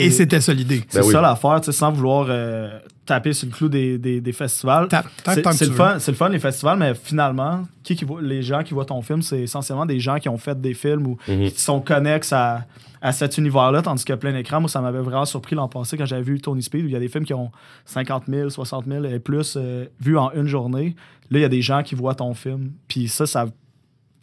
et 0.00 0.10
c'était 0.10 0.40
ça 0.42 0.52
l'idée. 0.52 0.82
C'est 0.90 1.00
Ben 1.00 1.06
oui. 1.06 1.12
ça 1.12 1.20
l'affaire, 1.22 1.60
tu 1.62 1.66
sais, 1.66 1.72
sans 1.72 1.90
vouloir 1.92 2.26
euh, 2.28 2.78
taper 3.06 3.32
sur 3.32 3.46
le 3.48 3.52
clou 3.54 3.68
des, 3.68 3.98
des, 3.98 4.20
des 4.20 4.32
festivals. 4.32 4.88
C'est 5.24 5.36
le, 5.66 5.72
fun, 5.72 5.98
c'est 5.98 6.10
le 6.10 6.16
fun, 6.16 6.28
les 6.30 6.38
festivals, 6.38 6.78
mais 6.78 6.94
finalement, 6.94 7.62
qui 7.82 7.96
qui 7.96 8.04
voit, 8.04 8.22
les 8.22 8.42
gens 8.42 8.62
qui 8.62 8.72
voient 8.74 8.84
ton 8.86 9.02
film, 9.02 9.20
c'est 9.22 9.40
essentiellement 9.42 9.86
des 9.86 10.00
gens 10.00 10.18
qui 10.18 10.28
ont 10.28 10.38
fait 10.38 10.58
des 10.60 10.74
films 10.74 11.06
ou 11.06 11.18
Mhm. 11.28 11.50
qui 11.50 11.60
sont 11.60 11.80
connexes 11.80 12.32
à, 12.32 12.64
à 13.02 13.12
cet 13.12 13.36
univers-là, 13.36 13.82
tandis 13.82 14.04
que 14.04 14.14
plein 14.14 14.34
écran, 14.34 14.60
moi, 14.60 14.68
ça 14.70 14.80
m'avait 14.80 15.00
vraiment 15.00 15.26
surpris 15.26 15.54
l'an 15.54 15.68
passé 15.68 15.98
quand 15.98 16.06
j'avais 16.06 16.22
vu 16.22 16.40
Tony 16.40 16.62
Speed, 16.62 16.84
où 16.84 16.88
il 16.88 16.92
y 16.92 16.96
a 16.96 17.00
des 17.00 17.08
films 17.08 17.24
qui 17.26 17.34
ont 17.34 17.50
50 17.84 18.24
000, 18.28 18.48
60 18.48 18.86
000 18.86 19.04
et 19.04 19.18
plus 19.18 19.54
euh, 19.58 19.84
vus 20.00 20.16
en 20.16 20.30
une 20.32 20.46
journée. 20.46 20.96
Là, 21.30 21.38
il 21.38 21.42
y 21.42 21.44
a 21.44 21.48
des 21.50 21.62
gens 21.62 21.82
qui 21.82 21.94
voient 21.94 22.14
ton 22.14 22.32
film. 22.32 22.72
Puis 22.88 23.08
ça, 23.08 23.26
ça, 23.26 23.46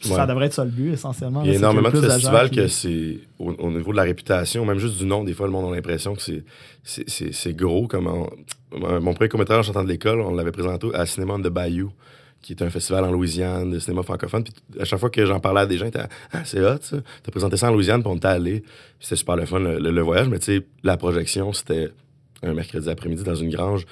ça 0.00 0.14
Ouais. 0.22 0.26
devrait 0.26 0.46
être 0.46 0.54
ça 0.54 0.64
le 0.64 0.70
but, 0.72 0.92
essentiellement. 0.94 1.42
Il 1.44 1.50
y 1.50 1.54
a 1.54 1.58
énormément 1.58 1.90
de 1.90 2.00
festivals 2.00 2.50
qui- 2.50 2.56
que 2.56 2.66
c'est 2.66 3.20
au, 3.38 3.52
au 3.52 3.70
niveau 3.70 3.92
de 3.92 3.96
la 3.96 4.02
réputation, 4.02 4.64
même 4.64 4.78
juste 4.78 4.98
du 4.98 5.04
nom, 5.06 5.22
des 5.22 5.32
fois 5.34 5.46
le 5.46 5.52
monde 5.52 5.70
a 5.72 5.76
l'impression 5.76 6.16
que 6.16 6.22
c'est 6.22 6.42
c'est- 6.82 7.52
gros. 7.56 7.86
Comme 7.86 8.08
en- 8.08 8.28
mon 8.76 9.14
premier 9.14 9.28
comédien 9.28 9.58
en 9.58 9.62
chantant 9.62 9.84
de 9.84 9.88
l'école, 9.88 10.20
on 10.20 10.34
l'avait 10.34 10.52
présenté 10.52 10.88
à 10.94 11.06
Cinéma 11.06 11.38
de 11.38 11.48
Bayou, 11.48 11.92
qui 12.40 12.52
est 12.54 12.62
un 12.62 12.70
festival 12.70 13.04
en 13.04 13.12
Louisiane 13.12 13.70
de 13.70 13.78
cinéma 13.78 14.02
francophone. 14.02 14.44
Puis 14.44 14.54
à 14.80 14.84
chaque 14.84 14.98
fois 14.98 15.10
que 15.10 15.24
j'en 15.26 15.40
parlais 15.40 15.60
à 15.60 15.66
des 15.66 15.78
gens, 15.78 15.84
ils 15.84 15.88
étaient 15.88 16.00
ah 16.32 16.40
c'est 16.44 16.60
hot 16.60 16.78
ça. 16.80 16.96
T'as 17.22 17.30
présenté 17.30 17.56
ça 17.56 17.70
en 17.70 17.72
Louisiane, 17.74 18.02
puis 18.02 18.10
on 18.12 18.16
était 18.16 18.26
allé. 18.28 18.64
C'était 18.98 19.16
super 19.16 19.36
le 19.36 19.46
fun 19.46 19.58
le, 19.60 19.78
le- 19.78 19.90
le 19.90 20.00
voyage, 20.00 20.28
mais 20.28 20.38
tu 20.38 20.46
sais 20.58 20.66
la 20.82 20.96
projection 20.96 21.52
c'était 21.52 21.90
un 22.42 22.54
mercredi 22.54 22.88
après-midi 22.90 23.22
dans 23.22 23.34
une 23.36 23.50
grange. 23.50 23.86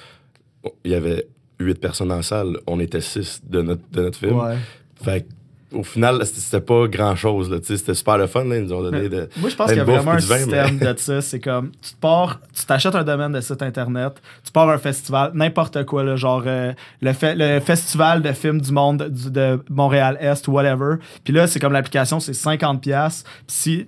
Il 0.83 0.91
y 0.91 0.95
avait 0.95 1.27
huit 1.59 1.79
personnes 1.79 2.09
la 2.09 2.21
salle, 2.23 2.57
on 2.67 2.79
était 2.79 3.01
six 3.01 3.41
de 3.47 3.61
notre 3.61 3.81
de 3.91 4.01
notre 4.01 4.17
film. 4.17 4.37
Ouais. 4.39 4.57
Fait 5.01 5.21
que, 5.21 5.27
au 5.71 5.83
final, 5.83 6.25
c'était 6.25 6.61
pas 6.61 6.87
grand 6.87 7.15
chose. 7.15 7.49
Là, 7.49 7.59
tu 7.59 7.67
sais, 7.67 7.77
c'était 7.77 7.93
super 7.93 8.17
le 8.17 8.27
fun. 8.27 8.43
Là, 8.45 8.57
ils 8.57 8.63
nous 8.63 8.73
ont 8.73 8.81
donné 8.81 9.07
de. 9.09 9.29
Moi, 9.37 9.49
je 9.49 9.55
pense 9.55 9.67
qu'il 9.67 9.77
y 9.77 9.79
a 9.79 9.83
vraiment 9.83 10.11
un 10.11 10.17
vin, 10.17 10.37
système 10.37 10.77
de 10.77 10.93
ça. 10.97 11.21
C'est 11.21 11.39
comme, 11.39 11.71
tu 11.81 11.91
te 11.93 11.99
pars, 11.99 12.39
tu 12.53 12.65
t'achètes 12.65 12.95
un 12.95 13.03
domaine 13.03 13.31
de 13.31 13.41
site 13.41 13.61
internet, 13.61 14.13
tu 14.43 14.51
pars 14.51 14.69
à 14.69 14.73
un 14.73 14.77
festival, 14.77 15.31
n'importe 15.33 15.85
quoi, 15.85 16.03
là, 16.03 16.15
genre 16.15 16.43
euh, 16.45 16.73
le, 17.01 17.11
fe- 17.11 17.35
le 17.35 17.59
festival 17.59 18.21
de 18.21 18.31
films 18.33 18.61
du 18.61 18.71
monde 18.71 19.07
du- 19.09 19.31
de 19.31 19.59
Montréal-Est 19.69 20.47
whatever. 20.47 20.95
Puis 21.23 21.33
là, 21.33 21.47
c'est 21.47 21.59
comme 21.59 21.73
l'application, 21.73 22.19
c'est 22.19 22.33
50$. 22.33 22.79
pièces 22.79 23.23
Puis 23.23 23.43
si 23.47 23.87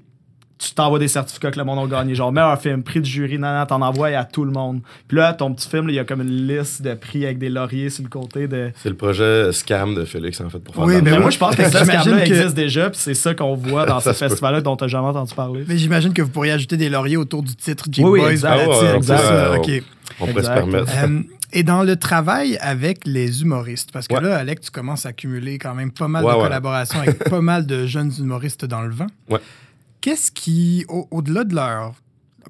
tu 0.69 0.73
t'envoies 0.73 0.99
des 0.99 1.07
certificats 1.07 1.51
que 1.51 1.57
le 1.59 1.65
monde 1.65 1.91
a 1.91 1.97
gagné, 1.97 2.15
genre 2.15 2.31
meilleur 2.31 2.59
film, 2.61 2.83
prix 2.83 3.01
du 3.01 3.09
jury, 3.09 3.37
nan, 3.39 3.53
nan, 3.53 3.67
t'en 3.67 3.81
envoies 3.81 4.09
à 4.17 4.23
tout 4.23 4.45
le 4.45 4.51
monde. 4.51 4.81
Puis 5.07 5.17
là, 5.17 5.33
ton 5.33 5.53
petit 5.53 5.67
film, 5.69 5.89
il 5.89 5.95
y 5.95 5.99
a 5.99 6.03
comme 6.05 6.21
une 6.21 6.47
liste 6.47 6.81
de 6.81 6.93
prix 6.93 7.25
avec 7.25 7.37
des 7.37 7.49
lauriers 7.49 7.89
sur 7.89 8.03
le 8.03 8.09
côté 8.09 8.47
de. 8.47 8.71
C'est 8.81 8.89
le 8.89 8.95
projet 8.95 9.51
Scam 9.51 9.95
de 9.95 10.05
Félix, 10.05 10.39
en 10.41 10.49
fait, 10.49 10.59
pour 10.59 10.75
faire 10.75 10.83
Oui, 10.85 10.95
Mais 11.03 11.19
moi, 11.19 11.29
je 11.29 11.37
pense 11.37 11.55
que 11.55 11.63
ce 11.69 11.77
que- 11.77 12.19
existe 12.19 12.53
déjà, 12.55 12.89
puis 12.89 12.99
c'est 13.01 13.13
ça 13.13 13.33
qu'on 13.33 13.55
voit 13.55 13.85
dans 13.85 13.99
ce 14.01 14.13
festival-là 14.13 14.61
dont 14.61 14.75
t'as 14.75 14.87
jamais 14.87 15.07
entendu 15.07 15.33
parler. 15.33 15.63
Mais 15.67 15.77
j'imagine 15.77 16.13
que 16.13 16.21
vous 16.21 16.29
pourriez 16.29 16.51
ajouter 16.53 16.77
des 16.77 16.89
lauriers 16.89 17.17
autour 17.17 17.43
du 17.43 17.55
titre 17.55 17.85
Jim 17.91 18.03
Oui, 18.03 18.11
oui, 18.11 18.19
Boys. 18.21 18.31
exact. 18.31 18.59
Ah 18.63 18.69
ouais, 18.69 18.75
on 18.93 18.97
exact, 18.97 19.17
pourrait, 19.21 19.27
ça, 19.27 19.51
on- 19.51 19.57
ok. 19.57 19.83
On 20.19 20.27
pourrait 20.27 20.43
se 20.43 20.47
permettre. 20.49 20.91
Euh, 21.03 21.19
et 21.55 21.63
dans 21.63 21.83
le 21.83 21.95
travail 21.95 22.57
avec 22.61 23.01
les 23.05 23.41
humoristes, 23.43 23.91
parce 23.91 24.07
que 24.07 24.15
Ouais. 24.15 24.21
là, 24.21 24.37
Alec, 24.37 24.59
tu 24.61 24.71
commences 24.71 25.05
à 25.05 25.09
accumuler 25.09 25.59
quand 25.59 25.75
même 25.75 25.91
pas 25.91 26.07
mal 26.07 26.23
Ouais, 26.25 26.31
de 26.31 26.37
ouais. 26.37 26.43
collaborations 26.43 26.99
avec 26.99 27.23
pas 27.29 27.41
mal 27.41 27.65
de 27.67 27.85
jeunes 27.85 28.11
humoristes 28.19 28.65
dans 28.65 28.81
le 28.81 28.89
vent. 28.91 29.05
Ouais. 29.29 29.39
Qu'est-ce 30.03 30.31
qui, 30.33 30.83
au- 30.89 31.07
au-delà 31.11 31.45
de 31.45 31.55
leur 31.55 31.93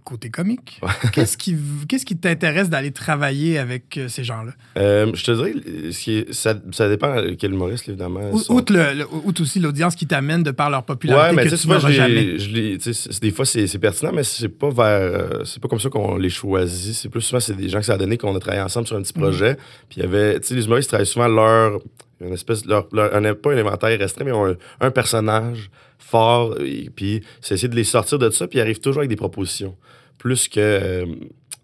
côté 0.03 0.29
comique, 0.31 0.81
qu'est-ce 1.13 1.37
qui, 1.37 1.55
qu'est-ce 1.87 2.03
qui 2.05 2.17
t'intéresse 2.17 2.67
d'aller 2.67 2.91
travailler 2.91 3.59
avec 3.59 3.95
euh, 3.97 4.07
ces 4.09 4.23
gens-là? 4.23 4.51
Euh, 4.77 5.11
je 5.13 5.23
te 5.23 5.31
dirais, 5.31 5.53
ce 5.91 5.97
qui 6.03 6.17
est- 6.17 6.33
ça, 6.33 6.55
ça 6.71 6.89
dépend 6.89 7.15
de 7.21 7.35
quel 7.35 7.53
humoriste, 7.53 7.87
évidemment. 7.87 8.31
Ou- 8.31 8.39
Sont- 8.39 8.55
Outre, 8.55 8.73
le, 8.73 8.95
le- 8.97 9.07
outre 9.23 9.43
aussi 9.43 9.59
l'audience 9.59 9.95
qui 9.95 10.07
t'amène 10.07 10.41
de 10.41 10.49
par 10.49 10.71
leur 10.71 10.83
popularité 10.83 11.29
Ouais, 11.29 11.35
mais 11.35 11.43
que 11.43 11.49
tu 11.49 11.53
tu 11.53 11.57
sais, 11.57 11.61
souvent, 11.61 11.75
n'auras 11.75 11.91
je 11.91 11.95
jamais. 11.95 12.13
les- 12.15 12.39
je 12.39 12.49
les- 12.49 12.77
tu 12.79 12.91
sais, 12.93 13.09
c'est- 13.11 13.21
des 13.21 13.31
fois, 13.31 13.45
c'est 13.45 13.67
c'est 13.67 13.79
pertinent, 13.79 14.11
mais 14.11 14.23
c'est 14.23 14.49
pas 14.49 14.71
vers. 14.71 14.85
euh, 14.87 15.43
c'est 15.45 15.61
pas 15.61 15.67
comme 15.69 15.79
ça 15.79 15.89
qu'on 15.89 16.17
les 16.17 16.29
choisit. 16.31 16.95
C'est 16.95 17.07
plus 17.09 17.21
souvent, 17.21 17.39
c'est 17.39 17.55
des 17.55 17.69
gens 17.69 17.79
que 17.79 17.85
ça 17.85 17.93
a 17.93 17.97
donné 17.97 18.17
qu'on 18.17 18.35
a 18.35 18.39
travaillé 18.39 18.63
ensemble 18.63 18.87
sur 18.87 18.95
un 18.95 18.99
Mhm. 18.99 19.05
petit 19.05 19.13
projet. 19.13 19.55
Puis 19.89 19.99
il 19.99 20.03
y 20.03 20.05
avait. 20.05 20.39
Tu 20.41 20.47
sais, 20.47 20.55
les 20.55 20.65
humoristes 20.65 20.89
travaillent 20.89 21.05
souvent 21.05 21.27
leur. 21.29 21.79
Une 22.25 22.33
espèce. 22.33 22.65
Leur, 22.65 22.87
leur- 22.91 23.11
pas 23.37 23.53
un 23.53 23.57
inventaire 23.57 23.97
restreint, 23.99 24.25
mais 24.25 24.31
un, 24.31 24.55
un 24.79 24.91
personnage 24.91 25.69
fort. 25.99 26.55
Et, 26.59 26.89
puis 26.95 27.21
c'est 27.41 27.55
essayer 27.55 27.69
de 27.69 27.75
les 27.75 27.83
sortir 27.83 28.19
de 28.19 28.29
ça, 28.29 28.47
puis 28.47 28.59
ils 28.59 28.61
arrivent 28.61 28.79
toujours 28.79 28.99
avec 28.99 29.09
des 29.09 29.15
propositions. 29.15 29.75
Plus 30.17 30.47
que. 30.47 30.59
euh, 30.59 31.05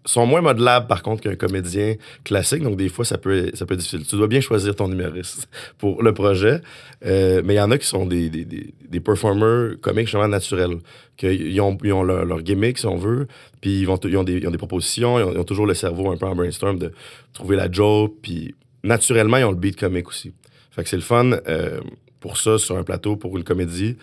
sont 0.04 0.26
moins 0.26 0.40
modelables, 0.40 0.86
par 0.86 1.02
contre, 1.02 1.22
qu'un 1.22 1.36
comédien 1.36 1.94
classique. 2.24 2.62
Donc, 2.62 2.76
des 2.76 2.88
fois, 2.88 3.04
ça 3.04 3.18
peut, 3.18 3.50
ça 3.54 3.66
peut 3.66 3.74
être 3.74 3.80
difficile. 3.80 4.06
Tu 4.06 4.16
dois 4.16 4.28
bien 4.28 4.40
choisir 4.40 4.74
ton 4.74 4.90
humoriste 4.90 5.48
pour 5.78 6.02
le 6.02 6.14
projet. 6.14 6.60
Euh, 7.04 7.42
mais 7.44 7.54
il 7.54 7.56
y 7.58 7.60
en 7.60 7.70
a 7.70 7.78
qui 7.78 7.86
sont 7.86 8.06
des, 8.06 8.28
des, 8.30 9.00
performers 9.00 9.78
comiques 9.80 10.06
justement 10.06 10.28
naturels. 10.28 10.78
Qu'ils 11.16 11.60
ont, 11.60 11.76
ils 11.84 11.92
ont 11.92 12.02
leur, 12.02 12.42
gimmick, 12.42 12.78
si 12.78 12.86
on 12.86 12.96
veut, 12.96 13.26
puis 13.60 13.80
ils, 13.82 13.90
ont 13.90 13.96
des, 13.96 14.38
ils 14.38 14.48
ont 14.48 14.50
des 14.50 14.58
propositions, 14.58 15.18
ils 15.18 15.22
ont, 15.22 15.32
ils 15.32 15.38
ont 15.38 15.44
toujours 15.44 15.66
le 15.66 15.74
cerveau 15.74 16.10
un 16.10 16.16
peu 16.16 16.26
en 16.26 16.34
brainstorm 16.34 16.78
de 16.78 16.92
trouver 17.34 17.56
la 17.56 17.70
joke, 17.70 18.14
puis 18.22 18.54
naturellement, 18.82 19.36
ils 19.36 19.44
ont 19.44 19.50
le 19.50 19.56
beat 19.56 19.78
comique 19.78 20.08
aussi. 20.08 20.32
Fait 20.70 20.82
que 20.82 20.88
c'est 20.88 20.96
le 20.96 21.02
fun 21.02 21.32
euh, 21.48 21.80
pour 22.20 22.36
ça, 22.36 22.58
sur 22.58 22.76
un 22.76 22.84
plateau, 22.84 23.16
pour 23.16 23.36
une 23.36 23.44
comédie, 23.44 23.96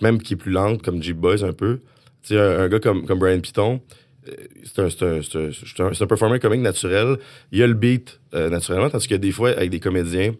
même 0.00 0.20
qui 0.20 0.34
est 0.34 0.36
plus 0.36 0.52
lente, 0.52 0.82
comme 0.82 1.02
Jeep 1.02 1.16
Boys 1.16 1.44
un 1.44 1.52
peu. 1.52 1.80
Tu 2.22 2.38
un, 2.38 2.60
un 2.60 2.68
gars 2.68 2.80
comme, 2.80 3.06
comme 3.06 3.18
Brian 3.18 3.40
Piton, 3.40 3.80
euh, 4.28 4.32
c'est 4.64 4.78
un, 4.80 4.90
c'est 4.90 5.04
un, 5.04 5.20
c'est 5.22 5.82
un, 5.82 5.90
un 6.00 6.06
performer 6.06 6.38
comique 6.38 6.60
naturel. 6.60 7.16
Il 7.50 7.58
y 7.58 7.62
a 7.62 7.66
le 7.66 7.74
beat 7.74 8.20
euh, 8.34 8.48
naturellement, 8.48 8.90
tandis 8.90 9.08
que 9.08 9.14
des 9.16 9.32
fois, 9.32 9.50
avec 9.50 9.70
des 9.70 9.80
comédiens 9.80 10.32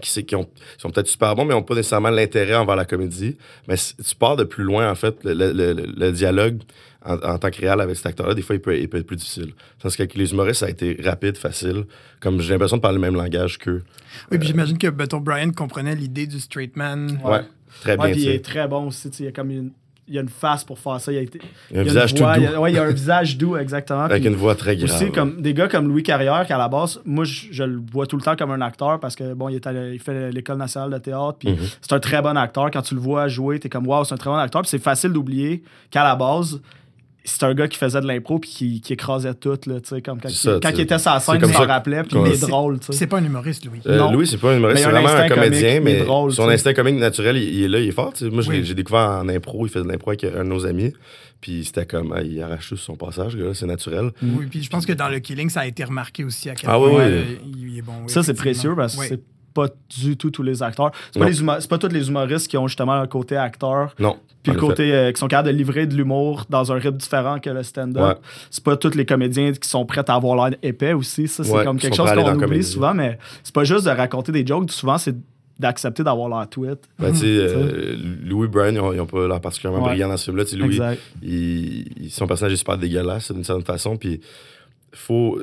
qui, 0.00 0.34
ont, 0.36 0.44
qui 0.44 0.50
sont 0.78 0.90
peut-être 0.90 1.08
super 1.08 1.34
bons, 1.34 1.44
mais 1.44 1.54
n'ont 1.54 1.62
pas 1.62 1.74
nécessairement 1.74 2.10
l'intérêt 2.10 2.54
envers 2.54 2.76
la 2.76 2.84
comédie. 2.84 3.36
Mais 3.66 3.74
tu 3.76 4.14
pars 4.16 4.36
de 4.36 4.44
plus 4.44 4.64
loin, 4.64 4.90
en 4.90 4.94
fait, 4.94 5.16
le, 5.24 5.34
le- 5.34 5.52
le- 5.52 5.72
le 5.96 6.12
dialogue 6.12 6.60
en, 7.04 7.14
en 7.16 7.38
tant 7.38 7.50
que 7.50 7.60
réel 7.60 7.80
avec 7.80 7.96
cet 7.96 8.06
acteur-là, 8.06 8.34
des 8.34 8.42
fois, 8.42 8.54
il 8.56 8.60
peut, 8.60 8.76
il 8.78 8.88
peut 8.88 8.98
être 8.98 9.06
plus 9.06 9.16
difficile. 9.16 9.52
Tandis 9.80 9.96
qu'avec 9.96 10.14
les 10.14 10.32
humoristes, 10.32 10.60
ça 10.60 10.66
a 10.66 10.70
été 10.70 10.98
rapide, 11.02 11.36
facile. 11.36 11.84
Comme 12.20 12.40
j'ai 12.40 12.52
l'impression 12.52 12.76
de 12.76 12.82
parler 12.82 12.96
le 12.96 13.02
même 13.02 13.14
langage 13.16 13.58
qu'eux. 13.58 13.82
Oui, 14.30 14.38
puis 14.38 14.48
j'imagine 14.48 14.78
que 14.78 14.86
mettons, 14.88 15.18
Brian 15.20 15.50
comprenait 15.50 15.94
l'idée 15.94 16.26
du 16.26 16.38
straight 16.40 16.76
man. 16.76 17.20
Ouais. 17.24 17.40
Très 17.82 17.96
bien, 17.96 18.10
puis 18.10 18.22
il 18.22 18.28
est 18.30 18.44
très 18.44 18.66
bon 18.66 18.86
aussi. 18.88 19.10
tu 19.10 19.16
sais, 19.18 19.22
Il 19.24 19.26
y 19.26 19.28
a 19.28 19.32
comme 19.32 19.50
une, 19.50 19.70
il 20.08 20.14
y 20.14 20.18
a 20.18 20.22
une 20.22 20.28
face 20.28 20.64
pour 20.64 20.78
faire 20.78 21.00
ça. 21.00 21.12
Il 21.12 21.16
y 21.16 21.18
a, 21.18 21.22
été- 21.22 21.40
Il 21.70 21.76
y 21.76 21.78
a 21.78 21.82
un 21.82 21.84
visage 21.84 22.10
une 22.12 22.16
tout 22.18 22.24
voix, 22.24 22.34
doux, 22.34 22.40
il 22.40 22.44
y 22.44 22.46
a- 22.54 22.60
ouais, 22.60 22.72
il 22.72 22.74
y 22.74 22.78
a 22.78 22.82
un 22.84 22.90
visage 22.90 23.36
doux, 23.36 23.56
exactement. 23.56 24.00
avec 24.02 24.22
Puis 24.22 24.30
une 24.30 24.36
voix 24.36 24.54
très 24.54 24.76
grave. 24.76 24.88
aussi, 24.90 25.10
comme 25.12 25.40
des 25.42 25.54
gars 25.54 25.68
comme 25.68 25.88
Louis 25.88 26.02
Carrière, 26.02 26.46
qui 26.46 26.52
à 26.52 26.58
la 26.58 26.68
base, 26.68 27.00
moi, 27.04 27.24
je, 27.24 27.46
je 27.50 27.62
le 27.64 27.80
vois 27.92 28.06
tout 28.06 28.16
le 28.16 28.22
temps 28.22 28.36
comme 28.36 28.50
un 28.50 28.60
acteur 28.60 28.98
parce 29.00 29.14
que, 29.16 29.34
bon, 29.34 29.48
il, 29.48 29.56
est 29.56 29.66
allé- 29.66 29.92
il 29.94 30.00
fait 30.00 30.30
l'École 30.30 30.56
nationale 30.58 30.90
de 30.90 30.98
théâtre, 30.98 31.36
puis 31.38 31.50
Mhm. 31.50 31.58
c'est 31.80 31.92
un 31.92 32.00
très 32.00 32.22
bon 32.22 32.36
acteur. 32.36 32.70
Quand 32.70 32.82
tu 32.82 32.94
le 32.94 33.00
vois 33.00 33.28
jouer, 33.28 33.58
t'es 33.58 33.68
comme, 33.68 33.86
waouh, 33.86 34.04
c'est 34.04 34.14
un 34.14 34.18
très 34.18 34.30
bon 34.30 34.36
acteur. 34.36 34.62
Puis 34.62 34.70
c'est 34.70 34.82
facile 34.82 35.12
d'oublier 35.12 35.62
qu'à 35.90 36.04
la 36.04 36.16
base, 36.16 36.60
c'est 37.28 37.44
un 37.44 37.54
gars 37.54 37.68
qui 37.68 37.78
faisait 37.78 38.00
de 38.00 38.06
l'impro 38.06 38.38
puis 38.38 38.50
qui, 38.50 38.80
qui 38.80 38.92
écrasait 38.94 39.34
tout, 39.34 39.50
là, 39.66 39.80
tu 39.80 39.88
sais, 39.88 40.02
comme 40.02 40.20
quand, 40.20 40.28
il, 40.28 40.34
ça, 40.34 40.58
quand 40.62 40.70
il 40.70 40.80
était 40.80 40.98
sur 40.98 41.10
la 41.12 41.20
scène, 41.20 41.40
il 41.42 41.52
s'en 41.54 41.66
rappelait, 41.66 42.02
puis 42.02 42.16
il 42.24 42.32
est 42.32 42.40
drôle, 42.46 42.78
tu 42.80 42.86
sais. 42.86 42.92
C'est 42.92 43.06
pas 43.06 43.18
un 43.18 43.24
humoriste, 43.24 43.64
Louis. 43.64 43.80
Euh, 43.86 43.98
Non. 43.98 44.12
Louis, 44.12 44.26
c'est 44.26 44.38
pas 44.38 44.52
un 44.52 44.56
humoriste, 44.56 44.76
Mais 44.76 44.80
il 44.80 44.84
c'est 44.84 44.86
a 44.86 44.98
un 44.98 45.02
vraiment 45.02 45.08
un 45.08 45.22
instinct 45.24 45.34
comédien, 45.34 45.78
comique, 45.78 45.84
mais 45.98 46.04
drôle, 46.04 46.32
son 46.32 46.48
instinct 46.48 46.74
comique 46.74 46.96
naturel, 46.96 47.36
il, 47.36 47.54
il 47.54 47.62
est 47.64 47.68
là, 47.68 47.80
il 47.80 47.88
est 47.88 47.92
fort. 47.92 48.12
tu 48.12 48.24
sais. 48.24 48.30
Moi, 48.30 48.42
je 48.42 48.50
l'ai- 48.50 48.58
Oui. 48.58 48.64
j'ai 48.64 48.74
découvert 48.74 49.02
en 49.22 49.28
impro, 49.28 49.66
il 49.66 49.68
faisait 49.70 49.84
de 49.84 49.90
l'impro 49.90 50.10
avec 50.10 50.24
un 50.24 50.38
de 50.44 50.48
nos 50.48 50.66
amis, 50.66 50.92
puis 51.40 51.64
c'était 51.64 51.86
comme, 51.86 52.12
ah, 52.16 52.22
il 52.22 52.42
arrache 52.42 52.68
tout 52.70 52.76
son 52.76 52.96
passage, 52.96 53.36
c'est 53.54 53.66
naturel. 53.66 54.10
Oui, 54.22 54.46
puis 54.50 54.62
je 54.62 54.70
pense 54.70 54.86
que 54.86 54.92
dans 54.92 55.08
le 55.08 55.18
Killing, 55.20 55.50
ça 55.50 55.60
a 55.60 55.66
été 55.66 55.84
remarqué 55.84 56.24
aussi 56.24 56.50
à 56.50 56.54
quel 56.54 56.68
Ah 56.70 56.80
oui, 56.80 56.90
point 56.90 57.04
oui. 57.06 57.12
euh, 57.12 57.24
il 57.56 57.78
est 57.78 57.82
bon. 57.82 57.92
oui, 58.04 58.10
Ça, 58.12 58.22
c'est 58.22 58.34
précieux 58.34 58.74
parce 58.76 58.96
que 58.96 59.00
Oui. 59.00 59.06
c'est 59.10 59.20
pas 59.66 59.68
du 60.00 60.16
tout 60.16 60.30
tous 60.30 60.42
les 60.42 60.62
acteurs. 60.62 60.92
C'est 61.12 61.18
pas, 61.20 61.58
pas 61.68 61.78
tous 61.78 61.88
les 61.92 62.08
humoristes 62.08 62.48
qui 62.48 62.56
ont 62.56 62.68
justement 62.68 62.92
un 62.92 63.06
côté 63.06 63.36
acteur. 63.36 63.94
Non. 63.98 64.16
Puis 64.42 64.52
le 64.52 64.58
côté 64.60 64.92
euh, 64.94 65.10
qui 65.12 65.18
sont 65.18 65.26
capables 65.28 65.48
de 65.48 65.52
livrer 65.54 65.86
de 65.86 65.94
l'humour 65.96 66.44
dans 66.48 66.70
un 66.72 66.76
rythme 66.76 66.96
différent 66.96 67.38
que 67.40 67.50
le 67.50 67.62
stand-up. 67.62 68.02
Ouais. 68.02 68.14
C'est 68.50 68.62
pas 68.62 68.76
tous 68.76 68.94
les 68.94 69.04
comédiens 69.04 69.52
qui 69.52 69.68
sont 69.68 69.84
prêts 69.84 70.04
à 70.08 70.14
avoir 70.14 70.48
l'air 70.48 70.58
épais 70.62 70.92
aussi. 70.92 71.26
Ça, 71.28 71.42
c'est 71.44 71.52
Ouais, 71.52 71.64
comme 71.64 71.78
quelque 71.78 71.96
chose 71.96 72.10
qu'on 72.12 72.28
oublie 72.30 72.38
comédie. 72.38 72.62
souvent, 72.64 72.94
mais 72.94 73.18
c'est 73.42 73.54
pas 73.54 73.64
juste 73.64 73.84
de 73.86 73.90
raconter 73.90 74.30
des 74.32 74.46
jokes. 74.46 74.70
Souvent, 74.70 74.96
c'est 74.96 75.16
d'accepter 75.58 76.04
d'avoir 76.04 76.28
l'air 76.28 76.48
tweet. 76.48 76.78
Ben, 77.00 77.10
tu 77.10 77.18
sais, 77.18 77.26
euh, 77.26 77.96
Louis 78.24 78.46
et 78.46 78.48
Brian, 78.48 78.72
ils 78.74 78.80
ont, 78.80 78.92
ils 78.92 79.00
ont 79.00 79.06
pas 79.06 79.26
l'air 79.26 79.40
particulièrement 79.40 79.82
Ouais. 79.84 79.90
brillants 79.90 80.08
dans 80.08 80.16
ce 80.16 80.26
film-là. 80.26 80.44
Louis, 80.56 80.80
il, 81.20 82.04
il- 82.04 82.10
son 82.10 82.26
personnage 82.28 82.52
est 82.52 82.56
super 82.56 82.78
dégueulasse 82.78 83.32
d'une 83.32 83.42
certaine 83.44 83.64
façon. 83.64 83.96
Puis, 83.96 84.20
faut, 84.92 85.40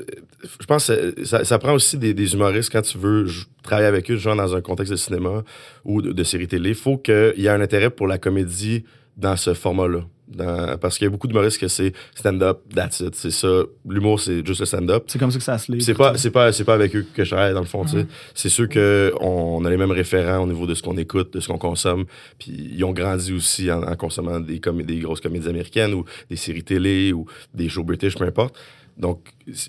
je 0.60 0.66
pense 0.66 0.88
que 0.88 1.26
ça, 1.26 1.44
ça 1.46 1.58
prend 1.60 1.74
aussi 1.74 1.98
des, 1.98 2.14
des 2.14 2.34
humoristes 2.34 2.72
quand 2.72 2.82
tu 2.82 2.98
veux 2.98 3.28
travailler 3.64 3.88
avec 3.88 4.10
eux, 4.12 4.16
genre 4.18 4.36
dans 4.36 4.56
un 4.56 4.62
contexte 4.62 4.92
de 4.92 4.98
cinéma 4.98 5.44
ou 5.84 6.02
de, 6.02 6.12
de 6.12 6.24
série 6.24 6.48
télé. 6.48 6.70
Il 6.70 6.76
faut 6.76 6.98
qu'il 6.98 7.34
y 7.38 7.46
ait 7.46 7.50
un 7.50 7.62
intérêt 7.62 7.90
pour 7.90 8.08
la 8.08 8.18
comédie 8.18 8.84
dans 9.18 9.36
ce 9.38 9.54
format-là. 9.54 10.06
Dans- 10.28 10.76
parce 10.80 10.98
qu'il 10.98 11.06
y 11.06 11.08
a 11.08 11.12
beaucoup 11.12 11.28
d'humoristes 11.28 11.60
que 11.60 11.68
c'est 11.68 11.94
stand-up, 12.16 12.62
that's 12.74 13.00
it. 13.00 13.14
C'est 13.14 13.30
ça. 13.30 13.62
L'humour, 13.88 14.20
c'est 14.20 14.44
juste 14.44 14.60
le 14.62 14.66
stand-up. 14.66 15.04
C'est 15.06 15.20
comme 15.20 15.30
ça 15.30 15.38
que 15.38 15.44
ça 15.44 15.60
se 15.60 15.72
lit. 15.72 15.84
C'est 15.84 15.94
pas, 15.94 16.18
c'est 16.18 16.32
pas, 16.32 16.52
c'est 16.52 16.64
pas 16.64 16.74
avec 16.74 16.96
eux 16.96 17.06
que 17.14 17.24
je 17.24 17.30
travaille 17.30 17.54
dans 17.54 17.60
le 17.60 17.68
fond, 17.68 17.86
sais. 17.86 17.98
Mhm. 17.98 18.08
C'est 18.34 18.50
sûr 18.50 18.68
que 18.68 19.14
on, 19.22 19.60
on 19.62 19.66
a 19.66 19.70
les 19.70 19.78
mêmes 19.78 19.92
référents 19.92 20.40
au 20.44 20.48
niveau 20.48 20.66
de 20.66 20.74
ce 20.74 20.82
qu'on 20.82 20.98
écoute, 20.98 21.32
de 21.34 21.40
ce 21.40 21.48
qu'on 21.48 21.60
consomme. 21.60 22.06
Puis 22.40 22.72
ils 22.76 22.84
ont 22.84 22.92
grandi 22.92 23.34
aussi 23.34 23.72
en, 23.72 23.84
en 23.84 23.96
consommant 23.96 24.40
des, 24.40 24.60
des 24.60 25.00
grosses 25.00 25.22
comédies 25.22 25.48
américaines 25.48 25.94
ou 25.94 26.06
des 26.28 26.38
séries 26.38 26.64
télé 26.64 27.14
ou 27.14 27.28
des 27.54 27.70
shows 27.70 27.84
british, 27.84 28.16
peu 28.18 28.26
importe. 28.26 28.56
Donc 28.98 29.22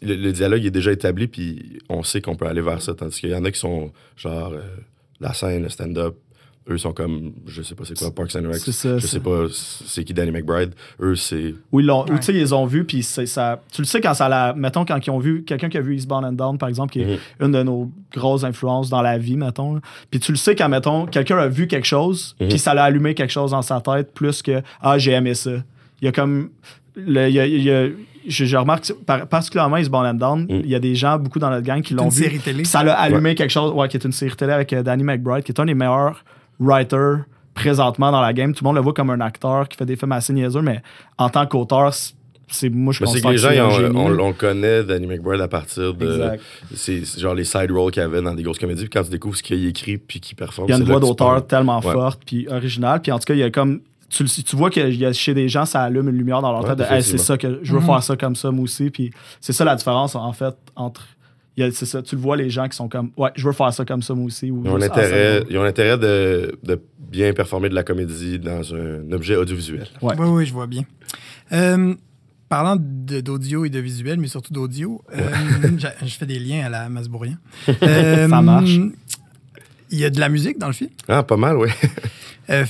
le, 0.02 0.14
le 0.14 0.33
dialogue 0.33 0.64
est 0.64 0.71
déjà 0.71 0.92
établi, 0.92 1.26
puis 1.26 1.78
on 1.88 2.02
sait 2.02 2.21
qu'on 2.21 2.37
peut 2.37 2.47
aller 2.47 2.61
vers 2.62 2.80
ça. 2.83 2.95
Tandis 2.95 3.18
qu'il 3.21 3.30
y 3.30 3.35
en 3.35 3.45
a 3.45 3.50
qui 3.50 3.59
sont 3.59 3.90
genre 4.16 4.52
euh, 4.52 4.61
la 5.21 5.33
scène, 5.33 5.62
le 5.64 5.68
stand-up. 5.68 6.16
Eux 6.68 6.78
sont 6.78 6.92
comme, 6.92 7.33
je 7.47 7.62
sais 7.62 7.76
pas 7.76 7.85
c'est 7.85 7.97
quoi, 7.97 8.12
Parks 8.12 8.35
and 8.35 8.49
Rec. 8.49 8.56
C'est 8.56 8.73
ça, 8.73 8.99
Je 8.99 9.06
c'est- 9.06 9.06
sais 9.06 9.21
pas 9.21 9.45
c'est 9.52 10.02
qui 10.02 10.12
Danny 10.12 10.33
McBride. 10.33 10.75
Eux, 11.00 11.14
c'est. 11.14 11.54
Ou 11.71 11.78
ils 11.78 11.88
Ouais. 11.88 12.04
tu 12.16 12.23
sais, 12.23 12.35
ils 12.35 12.52
ont 12.56 12.66
vus, 12.66 12.85
puis 12.85 13.04
c'est- 13.04 13.26
ça. 13.26 13.62
Tu 13.73 13.83
le 13.83 13.87
sais 13.87 14.00
quand 14.00 14.14
ça 14.14 14.28
la. 14.28 14.52
Mettons, 14.52 14.85
quand 14.85 14.99
ils 15.06 15.11
ont 15.11 15.21
vu. 15.21 15.45
Quelqu'un 15.45 15.68
qui 15.68 15.78
a 15.78 15.80
vu 15.80 15.95
Eastbound 15.95 16.25
and 16.25 16.33
Down, 16.33 16.59
par 16.59 16.68
exemple, 16.68 16.92
qui 16.92 17.02
est 17.02 17.06
Mhm. 17.06 17.18
une 17.47 17.52
de 17.52 17.62
nos 17.62 17.92
grosses 18.12 18.42
influences 18.42 18.90
dans 18.90 19.00
la 19.00 19.16
vie, 19.16 19.37
mettons. 19.37 19.80
Puis 20.11 20.18
tu 20.18 20.33
le 20.33 20.37
sais 20.38 20.56
quand, 20.56 20.68
mettons, 20.68 21.06
quelqu'un 21.06 21.38
a 21.38 21.47
vu 21.47 21.68
quelque 21.68 21.87
chose, 21.87 22.35
Mhm. 22.40 22.49
puis 22.49 22.59
ça 22.59 22.75
l'a 22.75 22.83
allumé 22.83 23.14
quelque 23.14 23.33
chose 23.33 23.52
dans 23.52 23.62
sa 23.62 23.80
tête, 23.80 24.12
plus 24.12 24.42
que 24.42 24.61
Ah, 24.80 24.99
j'ai 24.99 25.12
aimé 25.12 25.35
ça. 25.35 25.52
Il 26.02 26.06
y 26.06 26.09
a 26.09 26.12
comme. 26.12 26.50
Le- 26.97 27.29
y 27.31 27.38
a- 27.41 27.47
il 27.47 27.62
y 27.62 27.71
a- 27.71 27.88
je, 28.29 28.45
je 28.45 28.57
remarque, 28.57 28.93
par- 29.07 29.26
particulièrement 29.29 29.76
Eastbound 29.76 30.07
and 30.07 30.15
Down, 30.15 30.41
Mhm. 30.43 30.61
il 30.65 30.71
y 30.71 30.75
a 30.75 30.81
des 30.81 30.95
gens, 30.95 31.19
beaucoup 31.19 31.38
dans 31.38 31.50
notre 31.50 31.65
gang, 31.67 31.81
qui 31.83 31.95
l'ont 31.95 32.05
une 32.05 32.11
vu. 32.11 32.23
série 32.25 32.38
télé. 32.41 32.65
Ça 32.65 32.83
l'a 32.83 32.95
allumé 32.99 33.35
quelque 33.35 33.50
chose, 33.53 33.73
ouais, 33.73 33.87
qui 33.88 33.97
est 33.97 34.05
une 34.05 34.12
série 34.12 34.35
télé 34.35 34.53
avec 34.53 34.73
euh, 34.73 34.83
Danny 34.83 35.05
McBride, 35.05 35.45
qui 35.45 35.53
est 35.53 35.61
un 35.61 35.65
des 35.67 35.75
meilleurs 35.75 36.25
writers 36.59 37.25
présentement 37.55 38.11
dans 38.11 38.21
la 38.21 38.33
game. 38.33 38.53
Tout 38.55 38.65
le 38.65 38.69
monde 38.69 38.76
le 38.76 38.83
voit 38.83 38.93
comme 38.93 39.11
un 39.11 39.21
acteur 39.21 39.69
qui 39.69 39.76
fait 39.76 39.87
des 39.87 39.97
films 39.97 40.12
assez 40.12 40.33
niaiseux, 40.33 40.61
mais 40.61 40.83
en 41.19 41.29
tant 41.31 41.47
qu'auteur, 41.47 41.93
c'est- 41.95 42.69
moi 42.71 42.93
je 42.93 43.03
Mais 43.05 43.11
c'est 43.11 43.21
que 43.21 43.29
les 43.29 43.38
gens, 43.38 43.49
c'est 43.50 43.59
un 43.61 43.69
ils 43.81 43.97
ont- 43.97 43.97
on, 43.97 44.07
on 44.07 44.09
le 44.29 44.33
connaît, 44.33 44.83
Danny 44.85 45.07
McBride, 45.07 45.41
à 45.41 45.49
partir 45.49 45.95
de. 45.95 46.33
C'est 46.75 47.05
genre 47.19 47.35
les 47.35 47.45
side 47.45 47.71
roles 47.71 47.93
qu'il 47.93 48.03
y 48.03 48.07
avait 48.07 48.23
dans 48.23 48.35
des 48.35 48.43
grosses 48.43 48.59
comédies. 48.59 48.83
Puis 48.83 48.91
quand 48.91 49.05
tu 49.05 49.11
découvres 49.11 49.37
ce 49.37 49.43
qu'il 49.43 49.65
écrit 49.67 49.99
puis 49.99 50.21
qu'il 50.21 50.37
performe, 50.37 50.69
Il 50.69 50.73
y 50.73 50.75
a 50.75 50.79
une 50.79 50.85
voix 50.85 51.00
d'auteur 51.00 51.47
tellement 51.47 51.79
Ouais. 51.81 51.93
forte 51.93 52.23
puis 52.26 52.47
originale. 52.49 53.00
Puis 53.03 53.12
en 53.12 53.19
tout 53.19 53.25
cas, 53.25 53.35
il 53.35 53.41
y 53.41 53.43
a 53.45 53.50
comme. 53.50 53.81
Tu, 54.09 54.25
tu 54.25 54.55
vois 54.57 54.71
que 54.71 54.81
il 54.81 54.97
y 54.99 55.05
a, 55.05 55.13
chez 55.13 55.35
des 55.35 55.49
gens, 55.49 55.67
ça 55.67 55.83
allume 55.83 56.09
une 56.09 56.17
lumière 56.17 56.41
dans 56.41 56.53
leur 56.53 56.63
Ouais, 56.63 56.77
tête 56.77 56.79
de 56.79 56.85
Hey, 56.95 57.03
c'est 57.03 57.19
ça 57.19 57.37
que 57.37 57.59
je 57.63 57.73
veux 57.73 57.81
Mhm. 57.81 57.87
faire 57.87 58.03
ça 58.03 58.17
comme 58.17 58.37
ça, 58.37 58.51
moi 58.53 58.63
aussi. 58.65 58.89
Puis 58.91 59.11
c'est 59.41 59.53
ça 59.53 59.65
la 59.65 59.75
différence, 59.75 60.15
en 60.15 60.33
fait, 60.33 60.55
entre. 60.77 61.07
il 61.57 61.65
y 61.65 61.67
a- 61.67 61.73
C'est 61.73 61.87
ça, 61.87 62.03
tu 62.03 62.15
le 62.15 62.21
vois, 62.21 62.37
les 62.37 62.49
gens 62.51 62.69
qui 62.69 62.77
sont 62.77 62.89
comme 62.89 63.11
Ouais, 63.17 63.31
je 63.35 63.45
veux 63.47 63.53
faire 63.53 63.73
ça 63.73 63.85
comme 63.85 64.03
ça, 64.03 64.15
moi 64.15 64.27
aussi. 64.27 64.51
Ou, 64.51 64.63
Ils 64.65 64.71
ont 64.71 64.77
juste, 64.79 64.91
Ah, 64.93 64.95
ça 64.95 65.01
intérêt, 65.07 65.45
ils 65.51 65.59
ont 65.59 65.63
intérêt 65.65 65.99
de, 65.99 66.57
de 66.63 66.81
bien 67.01 67.33
performer 67.33 67.69
de 67.69 67.75
la 67.75 67.83
comédie 67.83 68.39
dans 68.39 68.75
un 68.75 69.11
objet 69.11 69.37
audiovisuel. 69.37 69.89
Ouais. 70.03 70.15
Oui, 70.19 70.27
oui, 70.29 70.47
je 70.47 70.53
vois 70.53 70.67
bien. 70.69 70.83
Euh, 71.53 71.95
parlant 72.49 72.77
d'audio 72.79 73.65
et 73.65 73.71
de 73.71 73.79
visuel, 73.81 74.21
mais 74.21 74.29
surtout 74.29 74.53
d'audio, 74.53 75.03
euh, 75.17 75.31
je, 75.79 76.07
je 76.07 76.15
fais 76.15 76.27
des 76.27 76.39
liens 76.39 76.67
à 76.67 76.69
la 76.69 76.89
Masbourien. 76.89 77.39
Euh, 77.83 78.29
Ça 78.29 78.41
marche. 78.43 78.79
Il 79.91 79.99
y 80.01 80.05
a 80.05 80.11
de 80.11 80.19
la 80.21 80.29
musique 80.29 80.59
dans 80.59 80.67
le 80.67 80.73
film? 80.73 80.91
Ah, 81.09 81.23
pas 81.23 81.37
mal, 81.37 81.57
oui. 81.57 81.69
Euh, 82.50 82.65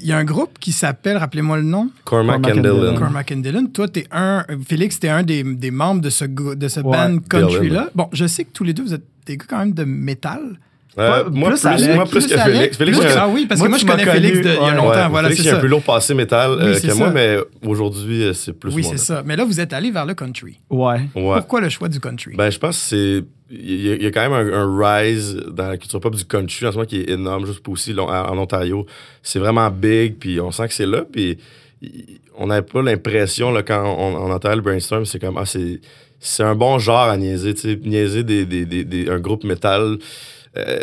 Il 0.00 0.06
y 0.06 0.12
a 0.12 0.18
un 0.18 0.24
groupe 0.24 0.58
qui 0.58 0.72
s'appelle, 0.72 1.16
rappelez-moi 1.16 1.56
le 1.56 1.62
nom, 1.62 1.90
Cormac, 2.04 2.42
Cormac 2.42 2.58
and 2.58 2.60
Dillon. 2.60 2.94
Cormac 2.98 3.32
and 3.32 3.36
Dillon. 3.38 3.66
Toi, 3.66 3.88
t'es 3.88 4.06
un. 4.10 4.44
Félix, 4.66 4.98
t'es 5.00 5.08
un 5.08 5.22
des, 5.22 5.42
des 5.42 5.70
membres 5.70 6.00
de 6.02 6.10
ce, 6.10 6.24
de 6.24 6.68
ce 6.68 6.80
Ouais, 6.80 6.92
band 6.96 7.18
country-là. 7.28 7.90
Bon, 7.94 8.08
je 8.12 8.26
sais 8.26 8.44
que 8.44 8.52
tous 8.52 8.64
les 8.64 8.74
deux, 8.74 8.82
vous 8.82 8.94
êtes 8.94 9.04
des 9.26 9.36
gars 9.36 9.46
quand 9.48 9.58
même 9.58 9.72
de 9.72 9.84
métal. 9.84 10.58
Euh, 10.96 11.24
moi, 11.30 11.50
plus 11.50 11.60
plus, 11.62 11.88
moi, 11.94 12.04
plus, 12.06 12.26
que 12.26 12.34
Alex, 12.38 12.76
Félix. 12.76 12.98
Plus 12.98 13.08
ah 13.16 13.28
oui, 13.28 13.46
parce 13.46 13.58
moi, 13.60 13.66
que 13.66 13.70
moi, 13.70 13.78
je 13.78 13.86
connais 13.86 14.04
Félix 14.04 14.38
il 14.38 14.44
y 14.44 14.48
a 14.48 14.74
longtemps. 14.74 14.90
Ouais, 14.90 15.08
voilà, 15.08 15.28
Félix, 15.28 15.42
c'est 15.42 15.48
il 15.48 15.48
est 15.48 15.52
un 15.52 15.54
ça. 15.56 15.60
peu 15.60 15.66
lourd 15.66 15.82
passé 15.82 16.14
métal 16.14 16.50
euh, 16.52 16.72
Oui, 16.72 16.78
c'est 16.80 16.88
que 16.88 16.92
moi, 16.94 17.06
ça. 17.08 17.12
mais 17.12 17.36
aujourd'hui, 17.66 18.22
euh, 18.22 18.32
c'est 18.32 18.52
plus 18.52 18.72
Oui, 18.72 18.84
c'est 18.84 18.98
ça. 18.98 19.22
Mais 19.26 19.34
là, 19.36 19.44
vous 19.44 19.58
êtes 19.60 19.72
allé 19.72 19.90
vers 19.90 20.06
le 20.06 20.14
country. 20.14 20.60
Ouais. 20.70 21.00
Ouais. 21.16 21.36
Pourquoi 21.38 21.60
le 21.60 21.68
choix 21.68 21.88
du 21.88 21.98
country? 22.00 22.34
Ben, 22.36 22.50
je 22.50 22.58
pense 22.58 22.76
que 22.78 22.84
c'est. 22.84 23.24
Il 23.50 23.84
y, 23.86 23.90
a- 23.90 23.94
il 23.96 24.02
y 24.02 24.06
a 24.06 24.10
quand 24.10 24.28
même 24.28 24.32
un, 24.32 24.52
un 24.52 24.78
rise 25.00 25.36
dans 25.52 25.68
la 25.68 25.76
culture 25.76 26.00
pop 26.00 26.14
du 26.14 26.24
country 26.24 26.66
en 26.66 26.70
ce 26.72 26.76
moment 26.76 26.86
qui 26.86 27.00
est 27.00 27.10
énorme, 27.10 27.44
juste 27.46 27.60
pour 27.60 27.74
aussi 27.74 27.92
long- 27.92 28.08
en, 28.08 28.30
en 28.32 28.38
Ontario. 28.38 28.86
C'est 29.22 29.38
vraiment 29.38 29.70
big, 29.70 30.16
puis 30.18 30.40
on 30.40 30.50
sent 30.50 30.68
que 30.68 30.74
c'est 30.74 30.86
là, 30.86 31.02
puis 31.10 31.38
on 32.36 32.46
n'avait 32.46 32.62
pas 32.62 32.82
l'impression, 32.82 33.52
là, 33.52 33.62
quand 33.62 33.84
on, 33.84 34.16
on 34.16 34.32
entendait 34.32 34.56
le 34.56 34.62
brainstorm, 34.62 35.04
c'est 35.04 35.18
comme, 35.20 35.36
ah, 35.38 35.44
c'est. 35.46 35.80
C'est 36.26 36.42
un 36.42 36.54
bon 36.54 36.78
genre 36.78 37.08
à 37.08 37.16
niaiser, 37.18 37.52
tu 37.54 37.60
sais, 37.60 37.76
niaiser 37.84 38.24
des, 38.24 38.46
des, 38.46 38.64
des, 38.64 38.84
des- 38.84 39.10
un 39.10 39.18
groupe 39.20 39.44
métal. 39.44 39.98
euh, 40.56 40.78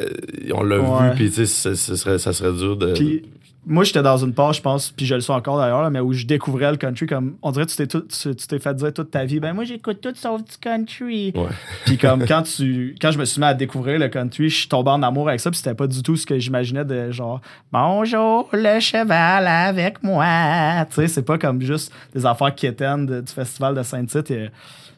on 0.54 0.62
l'a 0.64 0.80
Ouais. 0.80 1.10
vu, 1.10 1.16
puis 1.16 1.30
tu 1.32 1.46
sais, 1.48 1.76
ça, 1.76 1.96
serait, 1.98 2.20
ça 2.20 2.32
serait 2.34 2.54
dur 2.54 2.78
de. 2.78 2.94
Puis 2.94 3.24
moi, 3.66 3.84
j'étais 3.84 4.02
dans 4.04 4.18
une 4.18 4.34
page, 4.34 4.58
je 4.58 4.62
pense, 4.62 4.92
puis 4.92 5.06
je 5.06 5.16
le 5.16 5.22
suis 5.22 5.32
encore 5.32 5.58
d'ailleurs, 5.60 5.90
mais 5.92 6.00
où 6.00 6.14
je 6.14 6.26
découvrais 6.26 6.70
le 6.72 6.78
country 6.78 7.06
comme. 7.08 7.36
On 7.42 7.52
dirait 7.52 7.66
que 7.66 7.72
tu 7.72 8.48
t'es 8.48 8.60
fait 8.60 8.74
dire 8.76 8.92
toute 8.94 9.12
ta 9.12 9.24
vie, 9.26 9.40
ben 9.40 9.54
moi, 9.54 9.64
j'écoute 9.64 10.00
tout 10.02 10.14
sauf 10.16 10.42
du 10.44 10.58
country. 10.60 11.32
Puis 11.86 11.98
comme 11.98 12.26
quand 12.28 12.42
tu 12.58 12.96
quand 13.02 13.12
je 13.12 13.18
me 13.20 13.26
suis 13.26 13.40
mis 13.40 13.46
à 13.48 13.54
découvrir 13.54 13.98
le 14.00 14.10
country, 14.10 14.50
je 14.50 14.56
suis 14.58 14.68
tombé 14.68 14.90
en 14.92 15.02
amour 15.04 15.28
avec 15.30 15.40
ça, 15.40 15.50
puis 15.50 15.58
c'était 15.58 15.74
pas 15.76 15.88
du 15.88 16.04
tout 16.04 16.16
ce 16.18 16.26
que 16.26 16.38
j'imaginais 16.38 16.86
de 16.86 17.12
genre 17.12 17.40
bonjour 17.72 18.50
le 18.54 18.80
cheval 18.80 19.48
avec 19.48 20.04
moi. 20.04 20.86
Tu 20.90 20.96
sais, 20.96 21.08
c'est 21.08 21.24
pas 21.24 21.38
comme 21.38 21.62
juste 21.62 21.92
des 22.14 22.26
affaires 22.26 22.54
quétaines 22.54 23.06
de- 23.06 23.22
du 23.22 23.32
festival 23.32 23.74
de 23.76 23.84
Saint-Tite. 23.84 24.34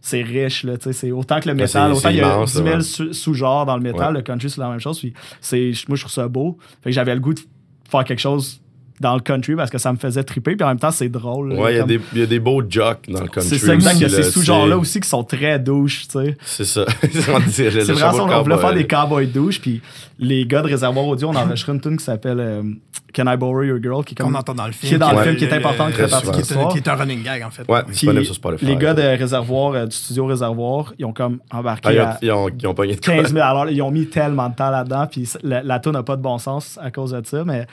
C'est 0.06 0.22
riche, 0.22 0.66
là, 0.66 0.78
tu 0.78 0.84
sais, 0.84 0.94
c'est 0.94 1.12
autant 1.14 1.40
que 1.40 1.48
le 1.48 1.56
métal, 1.56 1.94
autant 1.94 2.10
il 2.10 2.18
y 2.18 2.22
a 2.22 2.36
immense, 2.36 2.52
10 2.52 2.58
000 2.58 2.68
ouais. 2.68 2.82
sous- 2.82 3.14
sous-genres 3.14 3.66
dans 3.66 3.78
le 3.78 3.82
métal, 3.82 4.14
le 4.14 4.22
country 4.22 4.50
c'est 4.50 4.60
la 4.60 4.68
même 4.70 4.80
chose, 4.80 5.00
puis 5.00 5.14
c'est, 5.40 5.72
moi 5.88 5.96
je 5.96 6.02
trouve 6.02 6.12
ça 6.12 6.28
beau. 6.28 6.58
Fait 6.84 6.90
que 6.90 6.94
j'avais 6.94 7.14
le 7.16 7.22
goût 7.22 7.34
de 7.34 7.40
faire 7.90 8.04
quelque 8.04 8.20
chose 8.20 8.60
dans 9.04 9.14
le 9.14 9.22
country 9.22 9.56
parce 9.56 9.70
que 9.70 9.78
ça 9.78 9.92
me 9.94 9.98
faisait 9.98 10.24
triper, 10.24 10.56
puis 10.56 10.64
en 10.66 10.70
même 10.70 10.80
temps 10.80 10.90
c'est 10.92 11.10
drôle. 11.10 11.54
Ouais, 11.54 11.74
il 11.74 11.76
y, 11.76 11.78
a 11.78 11.80
comme- 11.82 11.88
des- 11.90 12.00
il 12.14 12.20
y 12.20 12.24
a 12.24 12.26
des 12.26 12.40
beaux 12.40 12.64
jocks 12.68 13.06
dans 13.08 13.22
le 13.22 13.28
country. 13.28 13.50
c'est 13.50 13.58
ça, 13.60 13.74
exact, 13.76 13.94
il 13.98 14.02
y 14.02 14.06
a 14.06 14.10
ces 14.10 14.18
là, 14.18 14.24
sous-genres-là 14.24 14.76
c'est- 14.76 14.82
aussi 14.82 15.00
qui 15.02 15.10
sont 15.10 15.24
très 15.24 15.60
douches, 15.60 16.08
tu 16.08 16.20
sais. 16.20 16.38
C'est 16.44 16.66
ça. 16.66 16.86
On 17.04 17.40
C'est 17.52 17.70
vraiment 17.70 18.14
ça, 18.14 18.24
on 18.40 18.42
voulait 18.44 18.58
faire 18.58 18.74
des 18.74 18.88
cowboys 18.88 19.28
douches, 19.28 19.62
puis 19.62 19.82
les 20.18 20.46
gars 20.46 20.62
de 20.62 20.68
Réservoir 20.70 21.06
Audio, 21.06 21.30
on 21.30 21.36
a 21.36 21.44
enregistré 21.46 21.72
une 21.74 21.82
tune 21.82 21.98
qui 21.98 22.04
s'appelle 22.06 22.40
euh, 22.40 22.64
Can 23.16 23.32
I 23.32 23.38
Borrow 23.38 23.62
Your 23.64 23.80
Girl, 23.82 24.04
qui 24.04 24.14
est 24.14 24.18
comme. 24.18 24.36
entend 24.36 24.54
dans 24.56 24.66
le 24.66 24.72
film. 24.72 24.90
qui 24.90 24.96
est 24.96 24.98
dans 24.98 25.12
le 25.12 25.22
film, 25.22 25.36
qui 25.36 25.44
est 25.46 25.54
important, 25.54 25.88
qui 25.88 25.94
fait 25.94 26.08
partie 26.10 26.30
est, 26.30 26.38
l'histoire. 26.38 26.70
qui 26.70 26.78
est 26.80 26.88
un 26.88 26.96
running 26.96 27.22
gag, 27.24 27.44
en 27.44 27.52
fait. 27.52 27.64
Ouais, 27.70 27.82
Oui. 27.86 27.92
disponible 27.92 28.26
sur 28.26 28.36
Spotify. 28.36 28.66
les 28.66 28.76
gars 28.76 28.94
de 28.94 29.02
Réservoir, 29.02 29.74
euh, 29.74 29.86
du 29.86 29.96
studio 29.96 30.26
Réservoir, 30.26 30.94
ils 30.98 31.06
ont 31.06 31.14
comme 31.14 31.40
embarqué 31.52 32.00
Ah, 32.00 32.18
ils, 32.22 32.32
ont, 32.32 32.48
ils, 32.50 32.74
pogné 32.74 32.96
de 32.96 33.04
quoi? 33.06 33.16
15 33.16 33.34
000 33.34 33.44
alors 33.46 33.70
Ils 33.70 33.82
ont 33.82 33.92
mis 33.92 34.08
tellement 34.08 34.50
de 34.50 34.56
temps 34.56 34.70
là-dedans, 34.72 35.08
puis 35.12 35.30
la, 35.44 35.62
la 35.62 35.80
tune 35.80 35.92
n'a 35.92 36.04
pas 36.04 36.16
de 36.16 36.22
bon 36.22 36.38
sens 36.38 36.80
à 36.82 36.90
cause 36.92 37.12
de 37.12 37.22
ça, 37.26 37.44
mais 37.46 37.68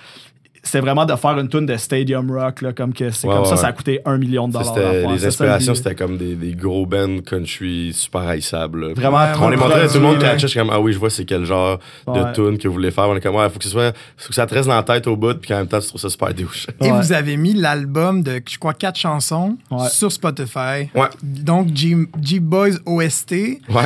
c'était 0.63 0.81
vraiment 0.81 1.07
de 1.07 1.15
faire 1.17 1.39
une 1.39 1.49
tune 1.49 1.65
de 1.67 1.77
Stadium 1.77 2.31
Rock, 2.31 2.61
là, 2.63 2.73
comme 2.73 2.93
que 2.93 3.11
c'est 3.11 3.27
Ouais, 3.27 3.35
comme 3.35 3.45
ça, 3.47 3.53
ouais. 3.53 3.57
ça 3.57 3.67
a 3.69 3.73
coûté 3.73 4.01
un 4.05 4.19
million 4.19 4.47
de 4.47 4.53
dollars. 4.53 4.71
à 4.71 4.75
faire. 4.75 5.11
les 5.11 5.19
C'est 5.19 5.27
inspirations, 5.29 5.75
c'était 5.75 5.95
comme 5.95 6.17
des, 6.19 6.35
des 6.35 6.53
gros 6.53 6.85
bands 6.87 7.21
country 7.25 7.93
super 7.95 8.21
haïssables. 8.23 8.89
là. 8.89 8.95
Vraiment 8.95 9.17
Ouais, 9.19 9.33
trop 9.33 9.47
On 9.47 9.49
les 9.49 9.57
montrait, 9.57 9.89
tout 9.89 9.95
le 9.95 10.01
monde 10.01 10.19
catchait, 10.19 10.41
je 10.41 10.47
suis 10.49 10.59
comme, 10.61 10.71
ah 10.71 10.81
oui, 10.81 10.93
je 10.93 10.99
vois 10.99 11.11
c'est 11.11 11.25
quel 11.25 11.45
genre 11.45 11.79
Ouais. 12.07 12.19
de 12.25 12.33
tune 12.35 12.59
que 12.59 12.69
vous 12.69 12.75
voulez 12.75 12.91
faire. 12.91 13.09
On 13.09 13.17
est 13.17 13.21
comme, 13.21 13.37
ouais, 13.37 13.49
faut 13.49 13.59
que, 13.59 13.65
ce 13.65 13.71
soit, 13.71 13.93
faut 14.17 14.29
que 14.29 14.35
ça 14.35 14.47
te 14.47 14.55
reste 14.55 14.69
dans 14.69 14.77
la 14.77 14.83
tête 14.83 15.07
au 15.07 15.17
bout, 15.17 15.35
puis 15.41 15.49
qu'en 15.49 15.57
même 15.57 15.67
temps, 15.67 15.81
tu 15.81 15.89
trouves 15.89 16.01
ça 16.01 16.11
super 16.11 16.33
douche. 16.35 16.67
Et 16.83 16.91
vous 16.91 17.13
avez 17.13 17.37
mis 17.37 17.55
l'album 17.55 18.23
de, 18.23 18.41
je 18.49 18.59
crois, 18.59 18.75
quatre 18.75 18.99
chansons 18.99 19.57
Ouais. 19.71 19.89
sur 19.89 20.13
Spotify. 20.13 20.91
Ouais. 20.95 21.09
Donc, 21.23 21.75
G- 21.75 21.97
G-Boys 22.21 22.77
OST 22.87 23.33
Ouais. 23.69 23.83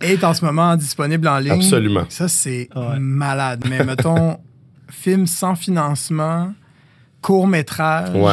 est 0.00 0.24
en 0.24 0.32
ce 0.34 0.44
moment 0.44 0.76
disponible 0.76 1.28
en 1.28 1.38
ligne. 1.38 1.52
Absolument. 1.52 2.04
Ça, 2.08 2.28
c'est 2.28 2.68
Ouais. 2.74 2.98
malade. 2.98 3.64
Mais 3.68 3.84
mettons, 3.84 4.38
film 4.94 5.26
sans 5.26 5.54
financement, 5.54 6.52
court-métrage, 7.20 8.14
Ouais. 8.14 8.32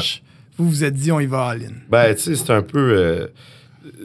vous 0.58 0.70
vous 0.70 0.84
êtes 0.84 0.94
dit, 0.94 1.12
on 1.12 1.20
y 1.20 1.26
va 1.26 1.48
all-in. 1.48 1.74
Ben, 1.90 2.14
tu 2.16 2.22
sais, 2.22 2.36
c'est 2.36 2.52
un 2.52 2.62
peu. 2.62 2.80
euh, 2.98 3.28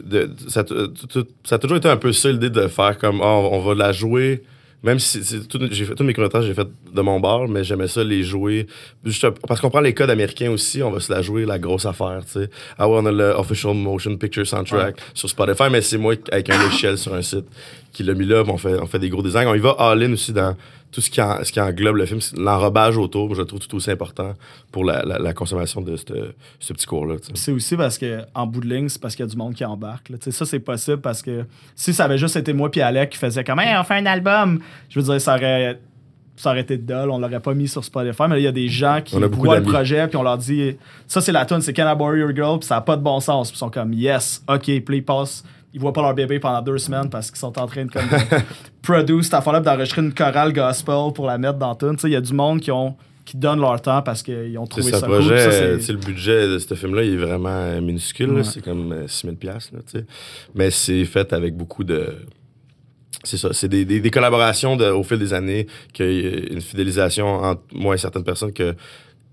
de- 0.03 0.29
ça, 0.47 0.61
a- 0.61 1.19
ça 1.43 1.59
toujours 1.59 1.77
été 1.77 1.87
un 1.87 1.97
peu 1.97 2.11
ça 2.11 2.31
l'idée 2.31 2.49
de 2.49 2.67
faire 2.67 2.97
comme, 2.97 3.19
Ah, 3.21 3.27
on 3.35 3.59
va 3.59 3.75
la 3.75 3.91
jouer. 3.91 4.43
Même 4.83 4.99
si 4.99 5.21
j'ai 5.23 5.85
fait 5.85 5.95
tous 5.95 6.03
mes 6.03 6.13
courts 6.13 6.29
j'ai 6.43 6.53
fait 6.53 6.67
de 6.93 7.01
mon 7.01 7.19
bord, 7.19 7.47
mais 7.47 7.63
j'aimais 7.63 7.87
ça 7.87 8.03
les 8.03 8.21
jouer. 8.23 8.67
Juste 9.03 9.27
parce 9.47 9.59
qu'on 9.59 9.71
prend 9.71 9.79
les 9.81 9.93
codes 9.93 10.09
américains 10.11 10.51
aussi, 10.51 10.83
on 10.83 10.91
va 10.91 10.99
se 10.99 11.11
la 11.11 11.21
jouer 11.23 11.45
la 11.45 11.57
grosse 11.57 11.85
affaire, 11.87 12.21
tu 12.25 12.39
sais. 12.39 12.49
Ah 12.77 12.87
ouais, 12.87 12.97
on 13.01 13.05
a 13.07 13.11
le 13.11 13.31
Official 13.31 13.73
Motion 13.73 14.15
Picture 14.17 14.45
Soundtrack 14.45 14.95
sur 15.15 15.29
Spotify, 15.29 15.63
mais 15.71 15.81
c'est 15.81 15.97
moi 15.97 16.13
avec 16.31 16.49
un 16.51 16.61
logiciel 16.63 16.97
sur 16.97 17.13
un 17.15 17.23
site 17.23 17.45
qui 17.91 18.03
l'a 18.03 18.13
mis 18.13 18.25
là, 18.27 18.43
on 18.47 18.57
fait, 18.57 18.75
on 18.79 18.85
fait 18.85 18.99
des 18.99 19.09
gros 19.09 19.23
designs. 19.23 19.47
On 19.47 19.55
y 19.55 19.59
va 19.59 19.71
all-in 19.79 20.13
aussi 20.13 20.31
dans 20.31 20.55
tout 20.91 21.01
ce 21.01 21.09
qui, 21.09 21.21
en- 21.21 21.43
ce 21.43 21.51
qui 21.51 21.59
englobe 21.59 21.97
le 21.97 22.05
film. 22.05 22.21
C'est 22.21 22.37
L'enrobage 22.37 22.97
autour, 22.97 23.35
je 23.35 23.41
le 23.41 23.45
trouve 23.47 23.59
tout 23.59 23.75
aussi 23.75 23.91
important 23.91 24.33
pour 24.71 24.83
la, 24.85 25.03
la- 25.03 25.19
la 25.19 25.33
consommation 25.33 25.81
de 25.81 25.95
ce 25.95 26.73
petit 26.73 26.85
cours-là. 26.85 27.15
C'est 27.35 27.51
aussi 27.51 27.75
parce 27.75 27.97
que 27.97 28.21
en 28.33 28.47
bout 28.47 28.61
de 28.61 28.67
ligne, 28.73 28.89
c'est 28.89 29.01
parce 29.01 29.15
qu'il 29.15 29.25
y 29.25 29.27
a 29.27 29.31
du 29.31 29.37
monde 29.37 29.53
qui 29.53 29.65
embarque. 29.65 30.09
là. 30.09 30.17
Ça, 30.19 30.45
c'est 30.45 30.59
possible 30.59 31.01
parce 31.01 31.21
que 31.21 31.45
si 31.75 31.93
ça 31.93 32.05
avait 32.05 32.17
juste 32.17 32.35
été 32.35 32.53
moi 32.53 32.71
puis 32.71 32.81
Alec 32.81 33.09
qui 33.11 33.17
faisait 33.17 33.43
comme 33.43 33.59
Hey, 33.59 33.75
on 33.77 33.83
fait 33.83 33.95
un 33.95 34.05
album, 34.05 34.59
je 34.89 34.99
veux 34.99 35.05
dire, 35.11 35.19
ça 35.21 35.35
aurait, 35.35 35.79
ça 36.37 36.51
aurait 36.51 36.61
été 36.61 36.77
dull, 36.77 37.09
on 37.11 37.17
l'aurait 37.19 37.39
pas 37.39 37.53
mis 37.53 37.67
sur 37.67 37.83
Spotify, 37.83 38.23
mais 38.23 38.35
là, 38.35 38.39
il 38.39 38.43
y 38.43 38.47
a 38.47 38.51
des 38.51 38.69
gens 38.69 39.01
qui 39.03 39.15
voient 39.37 39.55
le 39.55 39.63
projet 39.73 40.07
puis 40.07 40.17
on 40.17 40.23
leur 40.23 40.37
dit 40.37 40.77
Ça, 41.07 41.19
c'est 41.19 41.31
la 41.31 41.45
tune, 41.45 41.61
c'est 41.61 41.73
Can 41.73 41.91
I 41.91 41.95
Borrow 41.97 42.15
Your 42.15 42.33
Girl, 42.35 42.59
puis 42.59 42.67
ça 42.67 42.77
a 42.77 42.81
pas 42.81 42.95
de 42.95 43.01
bon 43.01 43.19
sens. 43.19 43.49
Puis 43.49 43.57
ils 43.57 43.59
sont 43.59 43.69
comme 43.69 43.91
Yes, 43.93 44.43
ok, 44.47 44.61
puis 44.85 45.03
là, 45.05 45.43
ils 45.73 45.79
voient 45.79 45.93
pas 45.93 46.01
leur 46.01 46.13
bébé 46.13 46.39
pendant 46.39 46.61
deux 46.61 46.77
semaines 46.77 47.09
parce 47.09 47.29
qu'ils 47.29 47.39
sont 47.39 47.57
en 47.59 47.67
train 47.67 47.85
de, 47.85 47.91
comme, 47.91 48.03
produire 48.81 49.23
cette 49.23 49.33
affaire-là, 49.35 49.59
d'enregistrer 49.59 50.01
une 50.01 50.13
chorale 50.13 50.53
gospel 50.53 51.11
pour 51.13 51.25
la 51.27 51.37
mettre 51.37 51.57
dans 51.59 51.75
tune. 51.75 51.95
Tu 51.95 52.01
sais, 52.01 52.07
Il 52.09 52.13
y 52.13 52.15
a 52.15 52.21
du 52.21 52.33
monde 52.33 52.59
qui 52.61 52.71
ont 52.71 52.95
qui 53.25 53.35
donnent 53.35 53.59
leur 53.59 53.81
temps 53.81 54.01
parce 54.01 54.23
qu'ils 54.23 54.57
ont 54.57 54.65
trouvé 54.67 54.89
ça 54.93 55.05
cool. 55.05 55.21
ça, 55.25 55.31
euh, 55.33 55.79
c'est- 55.81 55.91
le 55.91 55.97
budget 55.97 56.47
de 56.47 56.59
ce 56.59 56.73
film-là, 56.75 57.03
il 57.03 57.15
est 57.15 57.17
vraiment 57.17 57.49
euh, 57.49 57.81
minuscule. 57.81 58.29
Ouais. 58.31 58.43
C'est 58.45 58.61
comme 58.63 58.93
euh, 58.93 59.05
6 59.05 59.23
000 59.27 59.35
piastres, 59.35 59.73
là, 59.75 59.81
tu 59.85 59.99
sais. 59.99 60.05
Mais 60.55 60.71
c'est 60.71 61.03
fait 61.03 61.33
avec 61.33 61.53
beaucoup 61.57 61.83
de... 61.83 62.15
C'est 63.25 63.35
ça, 63.35 63.49
c'est 63.51 63.67
des, 63.67 63.83
des, 63.83 63.99
des 63.99 64.11
collaborations 64.11 64.77
de- 64.77 64.85
au 64.89 65.03
fil 65.03 65.19
des 65.19 65.33
années, 65.33 65.67
qu'il 65.91 66.05
y 66.11 66.25
a 66.25 66.53
une 66.53 66.61
fidélisation 66.61 67.27
entre 67.27 67.63
moi 67.73 67.95
et 67.95 67.97
certaines 67.97 68.23
personnes 68.23 68.53
que 68.53 68.75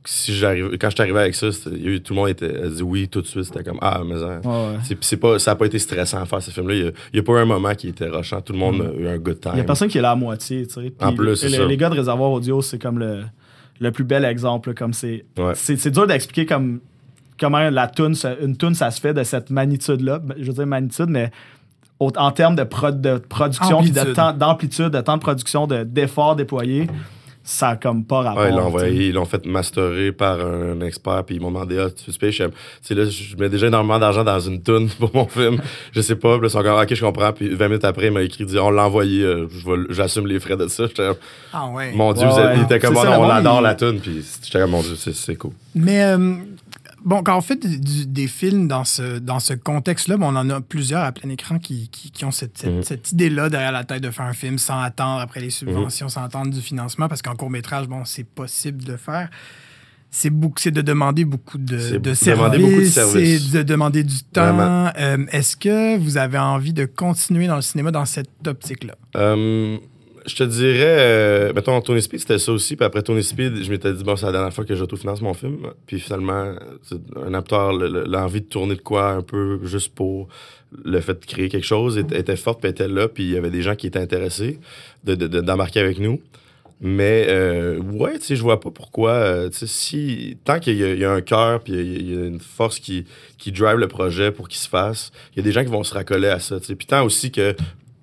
si 0.06 0.34
j'arrive, 0.34 0.76
quand 0.78 0.90
je 0.90 0.94
suis 0.94 1.02
arrivé 1.02 1.18
avec 1.20 1.34
ça, 1.34 1.46
a 1.46 1.70
eu- 1.75 2.02
tout 2.02 2.12
le 2.14 2.20
monde 2.20 2.28
était, 2.28 2.56
a 2.62 2.68
dit 2.68 2.82
oui 2.82 3.08
tout 3.08 3.23
de 3.23 3.26
suite. 3.26 3.44
C'était 3.44 3.64
comme, 3.64 3.78
ah, 3.80 4.02
mais 4.04 4.14
hein, 4.23 4.40
Ouais, 4.44 4.50
ouais. 4.50 4.78
c'est, 4.84 5.02
c'est 5.02 5.16
pas, 5.16 5.38
ça 5.38 5.52
n'a 5.52 5.56
pas 5.56 5.66
été 5.66 5.78
stressant 5.78 6.20
à 6.20 6.26
faire 6.26 6.42
ce 6.42 6.50
film-là. 6.50 6.75
Il 6.75 6.92
n'y 7.14 7.20
a, 7.20 7.23
pas 7.23 7.32
eu 7.32 7.38
un 7.38 7.44
moment 7.46 7.75
qui 7.75 7.88
était 7.88 8.08
rushant. 8.08 8.40
Tout 8.42 8.52
le 8.52 8.58
monde 8.58 8.82
a 8.82 9.00
eu 9.00 9.08
un 9.08 9.16
good 9.18 9.40
time. 9.40 9.52
Il 9.54 9.58
y 9.58 9.61
a 9.61 9.64
personne 9.64 9.88
qui 9.88 9.99
est 9.99 10.02
là 10.02 10.11
à 10.11 10.16
moitié, 10.16 10.66
tu 10.66 10.75
sais. 10.75 10.80
Puis 10.90 10.92
En 11.08 11.12
plus, 11.14 11.42
les, 11.44 11.76
gars 11.76 11.88
de 11.88 11.94
Réservoir 11.96 12.30
Audio, 12.32 12.61
c'est 12.61 12.78
comme 12.78 12.99
le, 12.99 13.23
le 13.80 13.90
plus 13.92 14.04
bel 14.04 14.25
exemple. 14.25 14.68
là, 14.70 14.75
Comme 14.75 14.92
c'est, 14.92 15.25
Ouais. 15.38 15.52
c'est, 15.54 15.90
dur 15.90 16.06
d'expliquer 16.06 16.44
comme, 16.46 16.80
comment 17.40 17.70
la 17.70 17.87
tune, 17.88 18.14
une 18.42 18.56
tune, 18.56 18.75
ça 18.75 18.90
se 18.90 19.00
fait 19.00 19.14
de 19.14 19.23
cette 19.23 19.49
magnitude-là. 19.50 20.18
Ben, 20.18 20.34
Je 20.38 20.44
veux 20.46 20.52
dire 20.52 20.66
magnitude, 20.66 21.06
mais 21.08 21.30
au- 21.99 22.12
en 22.16 22.30
termes 22.30 22.56
de, 22.56 22.64
pro- 22.64 22.90
de 22.90 23.16
production, 23.18 23.80
puis 23.80 23.90
de 23.90 23.99
Amplitude. 24.00 24.16
temps, 24.16 24.32
d'amplitude, 24.32 24.88
de 24.90 25.00
temps 25.00 25.16
de 25.16 25.23
production, 25.23 25.66
de, 25.66 25.82
d'efforts 25.84 26.37
déployés, 26.37 26.88
ça 27.46 27.68
a 27.68 27.76
comme 27.76 28.04
pas 28.06 28.22
rapport. 28.22 28.42
Ouais, 28.42 28.48
ils 28.48 28.52
l'ont 28.54 28.60
sais. 28.62 28.66
envoyé, 28.66 29.06
ils 29.08 29.14
l'ont 29.14 29.26
fait 29.26 29.44
masterer 29.44 30.12
par 30.12 30.40
un 30.40 30.80
expert, 30.80 31.22
puis 31.24 31.36
ils 31.36 31.40
m'ont 31.42 31.50
demandé, 31.50 31.78
ah, 31.78 31.88
tu 31.90 32.10
payer? 32.18 32.32
Je 32.32 32.44
sais, 32.80 32.94
là, 32.94 33.04
je 33.04 33.36
mets 33.36 33.50
déjà 33.50 33.66
énormément 33.66 33.98
d'argent 33.98 34.24
dans 34.24 34.40
une 34.40 34.62
toune 34.62 34.88
pour 34.98 35.10
mon 35.14 35.26
film. 35.28 35.60
Je 35.92 36.00
sais 36.00 36.16
pas, 36.16 36.32
puis 36.38 36.42
là, 36.42 36.46
ils 36.48 36.50
sont 36.50 36.62
comme, 36.62 36.80
ok, 36.80 36.94
je 36.94 37.04
comprends. 37.04 37.32
Puis 37.32 37.50
20 37.54 37.68
minutes 37.68 37.84
après, 37.84 38.06
il 38.06 38.12
m'a 38.12 38.22
écrit, 38.22 38.46
dit, 38.46 38.58
on 38.58 38.70
l'a 38.70 38.86
envoyé, 38.86 39.22
euh, 39.22 39.46
je 39.50 39.70
vais- 39.70 39.86
j'assume 39.90 40.26
les 40.26 40.40
frais 40.40 40.56
de 40.56 40.66
ça. 40.68 40.86
J'étais 40.86 41.08
Ah 41.52 41.68
ouais. 41.68 41.92
mon 41.94 42.12
Dieu, 42.14 42.26
Ouais, 42.26 42.56
il 42.56 42.62
était 42.62 42.78
comme, 42.78 42.96
oh, 42.96 43.02
ça, 43.02 43.20
on 43.20 43.28
adore 43.28 43.60
il- 43.60 43.64
la 43.64 43.74
toune, 43.74 44.00
puis 44.00 44.24
j'étais 44.42 44.58
comme, 44.60 44.70
mon 44.70 44.80
Dieu, 44.82 44.94
c'est, 44.96 45.14
c'est 45.14 45.36
cool. 45.36 45.52
Mais 45.74 46.02
euh, 46.02 46.36
bon, 47.04 47.23
quand 47.23 47.37
on 47.37 47.40
fait 47.40 47.56
du- 47.56 47.78
du- 47.78 48.06
des 48.06 48.26
films 48.26 48.66
dans 48.68 48.84
ce, 48.84 49.18
dans 49.18 49.38
ce 49.40 49.54
contexte-là, 49.54 50.16
bon, 50.16 50.26
on 50.32 50.37
en 50.37 50.49
a 50.50 50.61
plusieurs 50.61 51.02
à 51.02 51.12
plein 51.12 51.28
écran 51.30 51.58
qui, 51.58 51.88
qui, 51.88 52.11
qui 52.11 52.25
ont 52.25 52.30
cette, 52.30 52.58
cette, 52.58 52.70
Mhm. 52.73 52.82
cette 52.82 53.12
idée-là 53.12 53.49
derrière 53.50 53.73
la 53.73 53.84
tête 53.84 54.02
de 54.02 54.11
faire 54.11 54.26
un 54.26 54.32
film 54.32 54.58
sans 54.58 54.80
attendre 54.80 55.20
après 55.20 55.40
les 55.40 55.50
subventions, 55.50 56.08
sans 56.08 56.23
attendre 56.25 56.50
du 56.52 56.61
financement, 56.61 57.08
parce 57.08 57.23
qu'en 57.23 57.37
court-métrage, 57.37 57.87
bon, 57.88 58.04
c'est 58.04 58.25
possible 58.25 58.82
de 58.84 58.96
faire. 58.96 59.28
C'est 60.16 60.30
beaucoup, 60.30 60.61
c'est 60.61 60.70
de 60.70 60.80
demander 60.80 61.25
beaucoup 61.25 61.58
de, 61.58 61.76
C'est 61.76 61.99
de 61.99 62.14
services, 62.14 62.94
c'est 62.94 63.50
de 63.52 63.62
demander 63.64 64.04
du 64.04 64.23
temps. 64.23 64.88
Euh, 64.96 65.26
Est-ce 65.32 65.56
que 65.56 65.99
vous 65.99 66.16
avez 66.18 66.38
envie 66.38 66.73
de 66.73 66.84
continuer 66.84 67.49
dans 67.49 67.56
le 67.56 67.62
cinéma 67.62 67.90
dans 67.90 68.04
cette 68.04 68.30
optique-là? 68.46 68.94
Euh, 69.16 69.76
je 70.26 70.34
te 70.37 70.42
dirais, 70.44 70.96
euh, 70.98 71.52
mettons, 71.54 71.80
Tony 71.80 72.00
Speed, 72.02 72.20
c'était 72.20 72.38
ça 72.38 72.52
aussi. 72.52 72.76
Puis 72.76 72.84
après 72.84 73.02
Tony 73.02 73.22
Speed, 73.22 73.62
je 73.62 73.70
m'étais 73.70 73.92
dit, 73.92 74.02
bon, 74.04 74.16
c'est 74.16 74.26
la 74.26 74.32
dernière 74.32 74.52
fois 74.52 74.64
que 74.64 74.74
j'autofinance 74.74 75.20
mon 75.20 75.34
film. 75.34 75.58
Puis 75.87 76.00
finalement, 76.00 76.54
un 77.24 77.34
acteur, 77.34 77.72
le- 77.72 77.88
le- 77.88 78.04
l'envie 78.04 78.40
de 78.40 78.46
tourner 78.46 78.76
de 78.76 78.80
quoi 78.80 79.10
un 79.10 79.22
peu 79.22 79.60
juste 79.64 79.94
pour 79.94 80.28
le 80.84 81.00
fait 81.00 81.14
de 81.20 81.24
créer 81.26 81.48
quelque 81.48 81.66
chose 81.66 81.98
était, 81.98 82.37
forte, 82.37 82.60
puis 82.60 82.70
était 82.70 82.88
là. 82.88 83.06
Puis 83.08 83.24
il 83.24 83.30
y 83.30 83.37
avait 83.37 83.50
des 83.50 83.62
gens 83.62 83.74
qui 83.76 83.87
étaient 83.87 83.98
intéressés 84.00 84.58
de- 85.04 85.14
de- 85.14 85.40
d'embarquer 85.40 85.80
avec 85.80 85.98
nous. 85.98 86.20
Mais 86.80 87.26
euh, 87.28 87.78
ouais, 87.78 88.18
tu 88.18 88.24
sais, 88.26 88.37
je 88.37 88.42
vois 88.42 88.58
pas 88.60 88.70
pourquoi. 88.70 89.10
euh, 89.12 89.48
tu 89.48 89.58
sais, 89.58 89.66
si 89.68 90.37
tant 90.44 90.58
qu'il 90.58 90.74
y, 90.76 90.98
y 90.98 91.04
a 91.04 91.12
un 91.12 91.20
cœur 91.20 91.60
puis 91.60 91.72
il 91.74 92.12
y 92.12 92.18
a- 92.18 92.26
une 92.26 92.40
force 92.40 92.80
qui 92.80 93.04
qui 93.38 93.52
drive 93.52 93.76
le 93.78 93.87
projet 93.88 94.32
pour 94.32 94.48
qu'il 94.48 94.58
se 94.58 94.68
fasse, 94.68 95.12
il 95.32 95.37
y 95.37 95.40
a 95.40 95.44
des 95.44 95.52
gens 95.52 95.62
qui 95.62 95.70
vont 95.70 95.84
se 95.84 95.94
raccoler 95.94 96.28
à 96.28 96.40
ça. 96.40 96.58
tu. 96.60 96.74
Puis 96.74 96.87
tant 96.87 97.04
aussi 97.04 97.30
que 97.30 97.54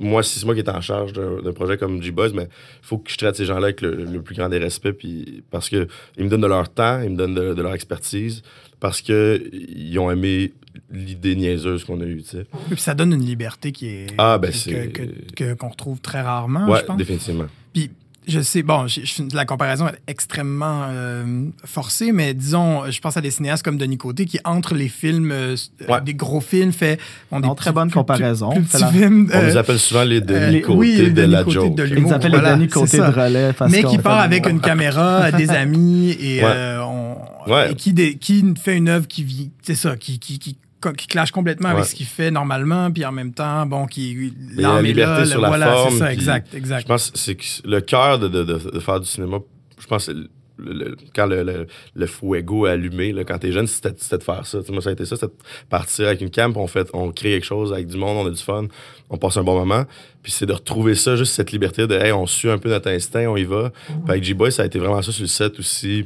moi, 0.01 0.23
si 0.23 0.39
c'est 0.39 0.45
moi 0.45 0.53
qui 0.55 0.61
est 0.61 0.69
en 0.69 0.81
charge 0.81 1.13
d'un 1.13 1.53
projet 1.53 1.77
comme 1.77 2.01
G-Boys, 2.01 2.31
mais 2.33 2.43
il 2.43 2.85
faut 2.85 2.97
que 2.97 3.11
je 3.11 3.17
traite 3.17 3.35
ces 3.35 3.45
gens-là 3.45 3.65
avec 3.67 3.81
le, 3.81 4.03
le 4.05 4.21
plus 4.21 4.35
grand 4.35 4.49
des 4.49 4.57
respects, 4.57 4.91
puis 4.91 5.43
parce 5.51 5.69
que 5.69 5.87
ils 6.17 6.23
me 6.25 6.29
donnent 6.29 6.41
de 6.41 6.47
leur 6.47 6.69
temps, 6.69 7.01
ils 7.01 7.09
me 7.11 7.15
donnent 7.15 7.35
de, 7.35 7.53
de 7.53 7.61
leur 7.61 7.73
expertise, 7.73 8.41
parce 8.79 9.01
que 9.01 9.41
ils 9.53 9.97
ont 9.99 10.09
aimé 10.11 10.53
l'idée 10.91 11.35
niaiseuse 11.35 11.83
qu'on 11.83 11.99
a 12.01 12.05
eue, 12.05 12.21
tu 12.23 12.29
sais. 12.29 12.45
Puis 12.69 12.79
ça 12.79 12.93
donne 12.93 13.13
une 13.13 13.25
liberté 13.25 13.71
qui 13.71 13.87
est 13.87 14.07
Ah, 14.17 14.37
ben, 14.37 14.51
c'est- 14.51 14.89
que- 15.35 15.53
qu'on 15.53 15.69
retrouve 15.69 15.99
très 15.99 16.21
rarement, 16.21 16.67
ouais, 16.69 16.79
je 16.79 16.85
pense. 16.85 16.97
définitivement. 16.97 17.47
Puis, 17.73 17.91
je 18.31 18.39
sais, 18.41 18.63
bon, 18.63 18.87
je- 18.87 19.01
je- 19.03 19.35
la 19.35 19.45
comparaison 19.45 19.87
est 19.87 19.99
extrêmement 20.07 20.85
euh, 20.89 21.45
forcée, 21.65 22.11
mais 22.11 22.33
disons, 22.33 22.89
je 22.89 22.99
pense 22.99 23.17
à 23.17 23.21
des 23.21 23.31
cinéastes 23.31 23.63
comme 23.63 23.77
Denis 23.77 23.97
Côté 23.97 24.25
qui, 24.25 24.39
entre 24.45 24.73
les 24.73 24.87
films, 24.89 25.31
euh, 25.31 25.55
Ouais. 25.89 26.01
des 26.01 26.13
gros 26.13 26.41
films, 26.41 26.71
fait. 26.71 26.99
Bon, 27.31 27.39
des 27.39 27.47
Non, 27.47 27.55
très 27.55 27.71
bonne 27.71 27.91
comparaison. 27.91 28.49
Plus, 28.51 28.63
Fait 28.63 28.77
petits 28.79 28.83
la- 28.83 28.91
films. 28.91 29.29
On 29.33 29.37
euh, 29.37 29.49
nous 29.51 29.57
appelle 29.57 29.79
souvent 29.79 30.03
les 30.03 30.21
Denis 30.21 30.39
euh, 30.39 30.49
les- 30.49 30.61
côté 30.61 30.77
oui, 30.79 30.95
les 30.95 31.09
de 31.11 31.21
Denis 31.21 31.31
la 31.31 31.43
Côté 31.43 31.53
joke. 31.55 31.75
de 31.75 31.85
Ils 31.85 31.93
l'humour, 31.93 32.13
appellent 32.13 32.31
voilà, 32.31 32.51
le 32.51 32.55
Denis 32.57 32.67
côté 32.69 32.97
de 32.97 33.03
relais. 33.03 33.53
Parce 33.53 33.71
mais 33.71 33.83
qui 33.83 33.97
part 33.97 34.19
avec 34.19 34.47
une 34.47 34.61
caméra, 34.61 35.31
des 35.31 35.49
amis 35.51 36.11
et, 36.19 36.43
Ouais. 36.43 36.49
euh, 36.51 36.81
on- 36.83 37.17
Ouais. 37.51 37.71
et 37.71 37.75
qui, 37.75 37.93
qui 38.19 38.53
fait 38.63 38.77
une 38.77 38.87
œuvre 38.89 39.07
qui 39.07 39.23
vit, 39.23 39.49
c'est 39.63 39.75
ça, 39.75 39.95
qui, 39.97 40.19
qui, 40.19 40.37
qui, 40.39 40.57
qui 40.97 41.07
clash 41.07 41.31
complètement 41.31 41.69
avec 41.69 41.85
ce 41.85 41.95
qu'il 41.95 42.05
fait 42.05 42.31
normalement, 42.31 42.91
puis 42.91 43.05
en 43.05 43.11
même 43.11 43.33
temps, 43.33 43.65
bon, 43.65 43.85
qui 43.85 44.33
l'arme 44.55 44.85
est 44.85 44.89
liberté 44.89 45.21
là, 45.21 45.25
sur 45.25 45.37
le- 45.37 45.41
la 45.43 45.47
voilà, 45.49 45.65
forme, 45.73 45.93
c'est 45.93 45.99
ça, 45.99 46.11
exact, 46.13 46.81
Je 46.81 46.85
pense 46.87 47.11
que 47.11 47.17
c'est 47.19 47.37
le 47.65 47.81
cœur 47.81 48.19
de, 48.19 48.27
de, 48.27 48.43
de, 48.43 48.71
de 48.71 48.79
faire 48.79 48.99
du 48.99 49.07
cinéma, 49.07 49.37
je 49.79 49.87
pense 49.87 50.05
que 50.07 50.11
c'est 50.13 50.17
le- 50.17 50.29
le- 50.73 50.95
quand 51.15 51.25
le, 51.25 51.65
le, 51.95 52.05
fuego 52.05 52.67
est 52.67 52.71
allumé, 52.71 53.11
là, 53.13 53.23
quand 53.23 53.39
t'es 53.39 53.51
jeune, 53.51 53.65
c'était 53.65 53.91
de 54.17 54.23
faire 54.23 54.45
ça. 54.45 54.59
Moi, 54.69 54.81
ça 54.81 54.89
a 54.89 54.93
été 54.93 55.05
ça, 55.05 55.15
c'était 55.15 55.27
de 55.33 55.67
partir 55.69 56.05
avec 56.07 56.21
une 56.21 56.29
cam, 56.29 56.51
puis 56.53 56.61
on, 56.61 56.67
fait, 56.67 56.87
on 56.93 57.11
crée 57.11 57.31
quelque 57.31 57.45
chose 57.45 57.73
avec 57.73 57.87
du 57.87 57.97
monde, 57.97 58.17
on 58.25 58.27
a 58.27 58.31
du 58.31 58.41
fun, 58.41 58.67
on 59.09 59.17
passe 59.17 59.37
un 59.37 59.43
bon 59.43 59.57
moment. 59.57 59.85
Puis 60.21 60.31
c'est 60.31 60.45
de 60.45 60.53
retrouver 60.53 60.93
ça, 60.93 61.15
juste 61.15 61.33
cette 61.33 61.51
liberté 61.51 61.87
de, 61.87 61.95
hey, 61.95 62.11
on 62.11 62.27
suit 62.27 62.49
un 62.51 62.59
peu 62.59 62.69
notre 62.69 62.91
instinct, 62.91 63.25
on 63.27 63.37
y 63.37 63.43
va. 63.43 63.71
Puis 63.87 63.95
avec 64.07 64.23
G-Boy, 64.23 64.51
ça 64.51 64.61
a 64.61 64.65
été 64.67 64.77
vraiment 64.77 65.01
ça 65.01 65.11
sur 65.11 65.23
le 65.23 65.27
set 65.27 65.57
aussi. 65.57 66.05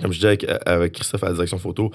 Comme 0.00 0.12
je 0.12 0.18
disais 0.18 0.28
avec, 0.28 0.46
avec 0.66 0.92
Christophe 0.92 1.24
à 1.24 1.28
la 1.28 1.32
direction 1.32 1.58
photo, 1.58 1.90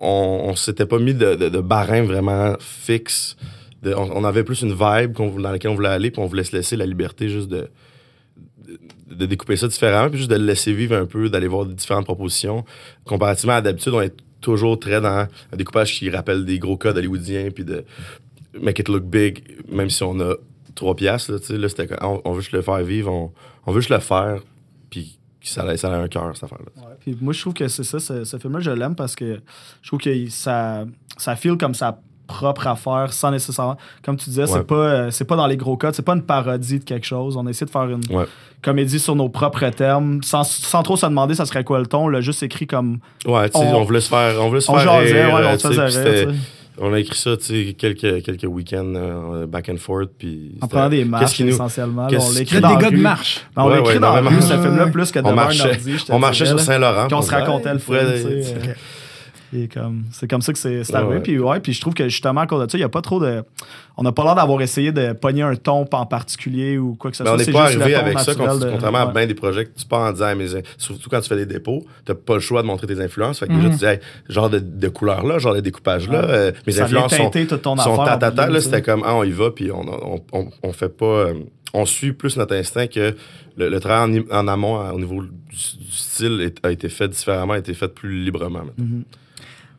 on, 0.00 0.54
s'était 0.56 0.86
pas 0.86 0.98
mis 0.98 1.14
de, 1.14 1.34
de, 1.34 2.02
vraiment 2.02 2.54
fixe. 2.58 3.36
On, 3.84 4.24
avait 4.24 4.44
plus 4.44 4.62
une 4.62 4.72
vibe 4.72 5.12
dans 5.12 5.50
laquelle 5.50 5.70
on 5.70 5.74
voulait 5.74 5.88
aller, 5.88 6.10
puis 6.10 6.20
on 6.20 6.26
voulait 6.26 6.44
se 6.44 6.54
laisser 6.54 6.76
la 6.76 6.84
liberté 6.84 7.28
juste 7.28 7.48
de, 7.48 7.70
de, 9.10 9.26
découper 9.26 9.56
ça 9.56 9.68
différemment, 9.68 10.10
puis 10.10 10.18
juste 10.18 10.30
de 10.30 10.36
le 10.36 10.44
laisser 10.44 10.72
vivre 10.72 10.96
un 10.96 11.06
peu, 11.06 11.28
d'aller 11.30 11.48
voir 11.48 11.64
différentes 11.64 12.04
propositions. 12.04 12.64
Comparativement 13.04 13.54
à 13.54 13.60
d'habitude, 13.60 13.94
on 13.94 14.02
est 14.02 14.14
toujours 14.40 14.78
très 14.78 15.00
dans 15.00 15.26
un 15.52 15.56
découpage 15.56 15.98
qui 15.98 16.10
rappelle 16.10 16.44
des 16.44 16.58
gros 16.58 16.76
codes 16.76 16.96
hollywoodiens, 16.96 17.50
puis 17.50 17.64
de 17.64 17.84
make 18.60 18.78
it 18.78 18.88
look 18.88 19.04
big, 19.04 19.42
même 19.70 19.90
si 19.90 20.02
on 20.02 20.18
a 20.20 20.34
trois 20.74 20.94
piastres. 20.94 21.32
Là, 21.32 21.56
là, 21.56 22.20
on, 22.24 22.32
veut 22.32 22.40
juste 22.40 22.52
le 22.52 22.62
faire 22.62 22.82
vivre, 22.82 23.10
on, 23.10 23.32
on 23.66 23.72
veut 23.72 23.80
juste 23.80 23.90
le 23.90 24.00
faire, 24.00 24.42
puis 24.90 25.17
ça, 25.48 25.62
a, 25.62 25.76
ça 25.76 25.92
a 25.92 25.96
un 25.96 26.08
cœur, 26.08 26.30
cette 26.34 26.44
affaire-là. 26.44 26.82
Ouais, 26.88 26.94
puis 27.00 27.16
moi, 27.20 27.32
je 27.32 27.40
trouve 27.40 27.54
que 27.54 27.68
c'est 27.68 27.84
ça, 27.84 27.98
ce, 27.98 28.24
ce 28.24 28.36
film-là, 28.38 28.60
je 28.60 28.70
l'aime 28.70 28.94
parce 28.94 29.14
que 29.16 29.40
je 29.82 29.88
trouve 29.88 30.00
que 30.00 30.28
ça, 30.30 30.84
ça 31.16 31.36
feel 31.36 31.56
comme 31.56 31.74
sa 31.74 31.98
propre 32.26 32.66
affaire 32.66 33.10
sans 33.12 33.30
nécessairement. 33.30 33.78
Comme 34.02 34.16
tu 34.16 34.28
disais, 34.28 34.42
Ouais. 34.42 34.48
c'est 34.52 34.66
pas, 34.66 34.74
euh, 34.74 35.10
c'est 35.10 35.24
pas 35.24 35.36
dans 35.36 35.46
les 35.46 35.56
gros 35.56 35.76
codes, 35.78 35.94
c'est 35.94 36.02
pas 36.04 36.12
une 36.14 36.22
parodie 36.22 36.78
de 36.78 36.84
quelque 36.84 37.06
chose. 37.06 37.36
On 37.38 37.46
essaie 37.46 37.64
de 37.64 37.70
faire 37.70 37.84
une 37.88 38.02
Ouais. 38.14 38.26
comédie 38.60 38.98
sur 39.00 39.16
nos 39.16 39.30
propres 39.30 39.66
termes, 39.70 40.22
sans, 40.22 40.44
sans 40.44 40.82
trop 40.82 40.96
se 40.96 41.06
demander 41.06 41.34
ça 41.34 41.46
serait 41.46 41.64
quoi 41.64 41.78
le 41.78 41.86
ton, 41.86 42.06
là, 42.08 42.20
juste 42.20 42.42
écrit 42.42 42.66
comme. 42.66 42.98
Ouais, 43.26 43.48
tu 43.48 43.58
sais, 43.58 43.64
On- 43.66 43.76
on, 43.78 43.84
voulait 43.84 44.02
se 44.02 44.10
faire, 44.10 44.34
on 44.42 44.48
voulait 44.48 44.60
se 44.60 44.70
On 44.70 44.74
faire 44.74 45.00
jasait, 45.02 45.24
rire, 45.24 45.34
ouais, 45.34 45.40
euh, 45.40 45.52
on 45.52 45.56
tu 45.56 45.62
se 45.62 45.68
faisait 45.72 46.24
rire. 46.26 46.34
On 46.80 46.92
a 46.92 46.98
écrit 47.00 47.18
ça, 47.18 47.36
tu 47.36 47.44
sais, 47.44 47.72
quelques, 47.74 48.22
quelques 48.22 48.44
week-ends 48.44 48.92
euh, 48.94 49.46
back 49.46 49.68
and 49.68 49.76
forth, 49.78 50.10
puis... 50.18 50.52
En 50.60 50.66
c'était- 50.66 50.68
prenant 50.76 50.88
des 50.88 50.98
qu'est-ce 50.98 51.08
marches, 51.10 51.32
qui 51.34 51.44
nous- 51.44 51.50
essentiellement. 51.50 52.06
qu'est-ce 52.06 52.26
on 52.26 52.32
l'écrit 52.32 52.60
dans 52.60 52.68
la 52.70 52.76
dégât 52.76 52.90
de 52.90 52.96
marche. 52.96 53.46
Ben, 53.56 53.62
on 53.62 53.68
Ouais, 53.68 53.76
l'écrit 53.76 53.94
ouais, 53.94 53.98
dans 54.00 54.14
la 54.14 54.20
rue, 54.30 54.40
ce 54.42 54.52
film-là, 54.52 54.86
plus 54.86 55.10
que 55.10 55.18
On 55.18 55.22
devant 55.22 55.32
un 55.32 55.34
marchait, 55.34 55.68
ordi. 55.70 55.96
on 56.10 56.18
marchait 56.18 56.46
sur. 56.46 56.60
Saint-Laurent. 56.60 57.08
On 57.10 57.18
puis 57.18 57.26
se 57.26 57.30
racontait 57.30 57.72
le 57.72 57.78
film, 57.78 57.96
tu 59.50 59.56
tu 59.56 59.62
Et 59.64 59.68
comme, 59.68 60.04
c'est 60.12 60.28
comme 60.28 60.42
ça 60.42 60.52
que 60.52 60.58
c'est 60.58 60.84
c'est 60.84 60.94
arrivé. 60.94 61.14
ouais. 61.16 61.20
Puis, 61.20 61.38
ouais, 61.38 61.60
puis 61.60 61.72
je 61.72 61.80
trouve 61.80 61.94
que 61.94 62.08
justement, 62.08 62.40
à 62.42 62.46
cause 62.46 62.64
de 62.66 62.70
ça, 62.70 62.76
il 62.78 62.80
n'y 62.80 62.84
a 62.84 62.88
pas 62.88 63.02
trop 63.02 63.18
de. 63.20 63.42
On 63.96 64.02
n'a 64.02 64.12
pas 64.12 64.22
l'air 64.24 64.34
d'avoir 64.36 64.60
essayé 64.62 64.92
de 64.92 65.12
pogner 65.12 65.42
un 65.42 65.56
ton 65.56 65.84
en 65.90 66.06
particulier 66.06 66.78
ou 66.78 66.94
quoi 66.94 67.10
que 67.10 67.16
ce 67.16 67.22
Mais 67.24 67.28
soit. 67.28 67.34
on 67.34 67.38
n'est 67.38 67.44
C'est 67.44 67.52
pas 67.52 67.64
arrivé 67.64 67.94
avec 67.94 68.18
ça, 68.20 68.34
de- 68.34 68.70
contrairement 68.70 68.98
à 68.98 69.06
bien 69.12 69.26
des 69.26 69.34
projets 69.34 69.64
que 69.64 69.70
tu 69.78 69.86
pars 69.86 70.02
en 70.08 70.12
disant, 70.12 70.34
mais 70.36 70.46
surtout 70.76 71.08
quand 71.10 71.20
tu 71.20 71.28
fais 71.28 71.36
des 71.36 71.46
dépôts, 71.46 71.84
t'as 72.04 72.14
pas 72.14 72.34
le 72.34 72.40
choix 72.40 72.62
de 72.62 72.66
montrer 72.66 72.86
tes 72.86 73.00
influences. 73.00 73.40
Fait 73.40 73.48
que 73.48 73.52
déjà, 73.52 73.64
Mhm. 73.66 73.72
tu 73.72 73.78
dis, 73.78 73.84
hey, 73.86 73.98
genre 74.28 74.50
de, 74.50 74.58
de 74.60 74.88
couleur-là, 74.88 75.38
genre 75.38 75.54
de 75.54 75.60
découpage-là, 75.60 76.20
Ouais. 76.20 76.26
euh, 76.30 76.52
mes 76.66 76.72
Ça 76.74 76.84
influences 76.84 77.16
sont, 77.16 77.30
toute 77.30 77.62
ton 77.62 77.76
sont 77.76 77.92
affaire, 78.00 78.18
ta, 78.18 78.30
ta, 78.30 78.30
ta, 78.30 78.42
en 78.42 78.46
bout 78.46 78.50
de 78.52 78.54
là, 78.54 78.60
c'était 78.60 78.80
tu 78.80 78.84
comme, 78.90 79.02
ah, 79.04 79.14
on 79.16 79.24
y 79.24 79.32
va, 79.32 79.50
puis 79.50 79.70
on, 79.72 79.80
on, 80.14 80.20
on, 80.32 80.48
on 80.62 80.72
fait 80.72 80.88
pas, 80.96 81.04
euh, 81.06 81.34
on 81.74 81.84
suit 81.84 82.12
plus 82.12 82.36
notre 82.36 82.54
instinct 82.54 82.86
que 82.86 83.14
le, 83.56 83.68
le 83.68 83.80
travail 83.80 84.24
en, 84.30 84.36
en 84.36 84.48
amont, 84.48 84.78
à- 84.80 84.92
au 84.92 84.98
niveau 85.00 85.22
du, 85.22 85.28
du 85.28 85.90
style, 85.90 86.40
est- 86.40 86.64
a 86.64 86.70
été 86.70 86.88
fait 86.88 87.08
différemment, 87.08 87.54
a 87.54 87.58
été 87.58 87.74
fait 87.74 87.88
plus 87.88 88.22
librement. 88.22 88.60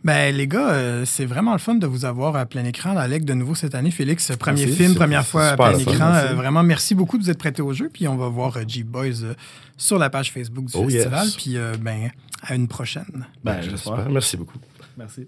Ben, 0.04 0.34
les 0.34 0.48
gars, 0.48 0.70
euh, 0.70 1.06
c'est 1.06 1.26
vraiment 1.26 1.52
le 1.52 1.60
fun 1.60 1.76
de 1.76 1.86
vous 1.86 2.06
avoir 2.06 2.36
à 2.38 2.46
plein 2.46 2.64
écran 2.64 2.92
à 2.92 2.94
l'ALEC 2.96 3.26
de 3.26 3.34
nouveau 3.34 3.54
cette 3.54 3.76
année. 3.76 3.92
Félix, 3.92 4.32
premier 4.38 4.66
Merci, 4.66 4.78
film, 4.78 4.96
première 4.96 5.26
fois 5.26 5.50
à 5.50 5.56
plein 5.58 5.78
écran. 5.78 6.14
Euh, 6.14 6.34
vraiment, 6.36 6.64
merci 6.64 6.96
beaucoup 6.96 7.18
de 7.18 7.24
vous 7.24 7.30
être 7.30 7.38
prêtés 7.38 7.62
au 7.62 7.74
jeu. 7.74 7.90
Puis 7.92 8.08
on 8.08 8.16
va 8.16 8.30
voir 8.30 8.56
euh, 8.58 8.64
euh, 8.64 9.34
sur 9.76 10.00
la 10.00 10.10
page 10.10 10.32
Facebook 10.32 10.66
du 10.66 10.74
Oh, 10.76 10.84
yes. 10.90 11.04
festival. 11.04 11.28
Puis, 11.36 11.58
euh, 11.58 11.76
ben, 11.80 12.12
à 12.44 12.56
une 12.56 12.68
prochaine. 12.70 13.28
Ben, 13.44 13.62
j'espère. 13.62 14.10
Merci 14.10 14.38
beaucoup. 14.38 14.58
Merci. 14.98 15.28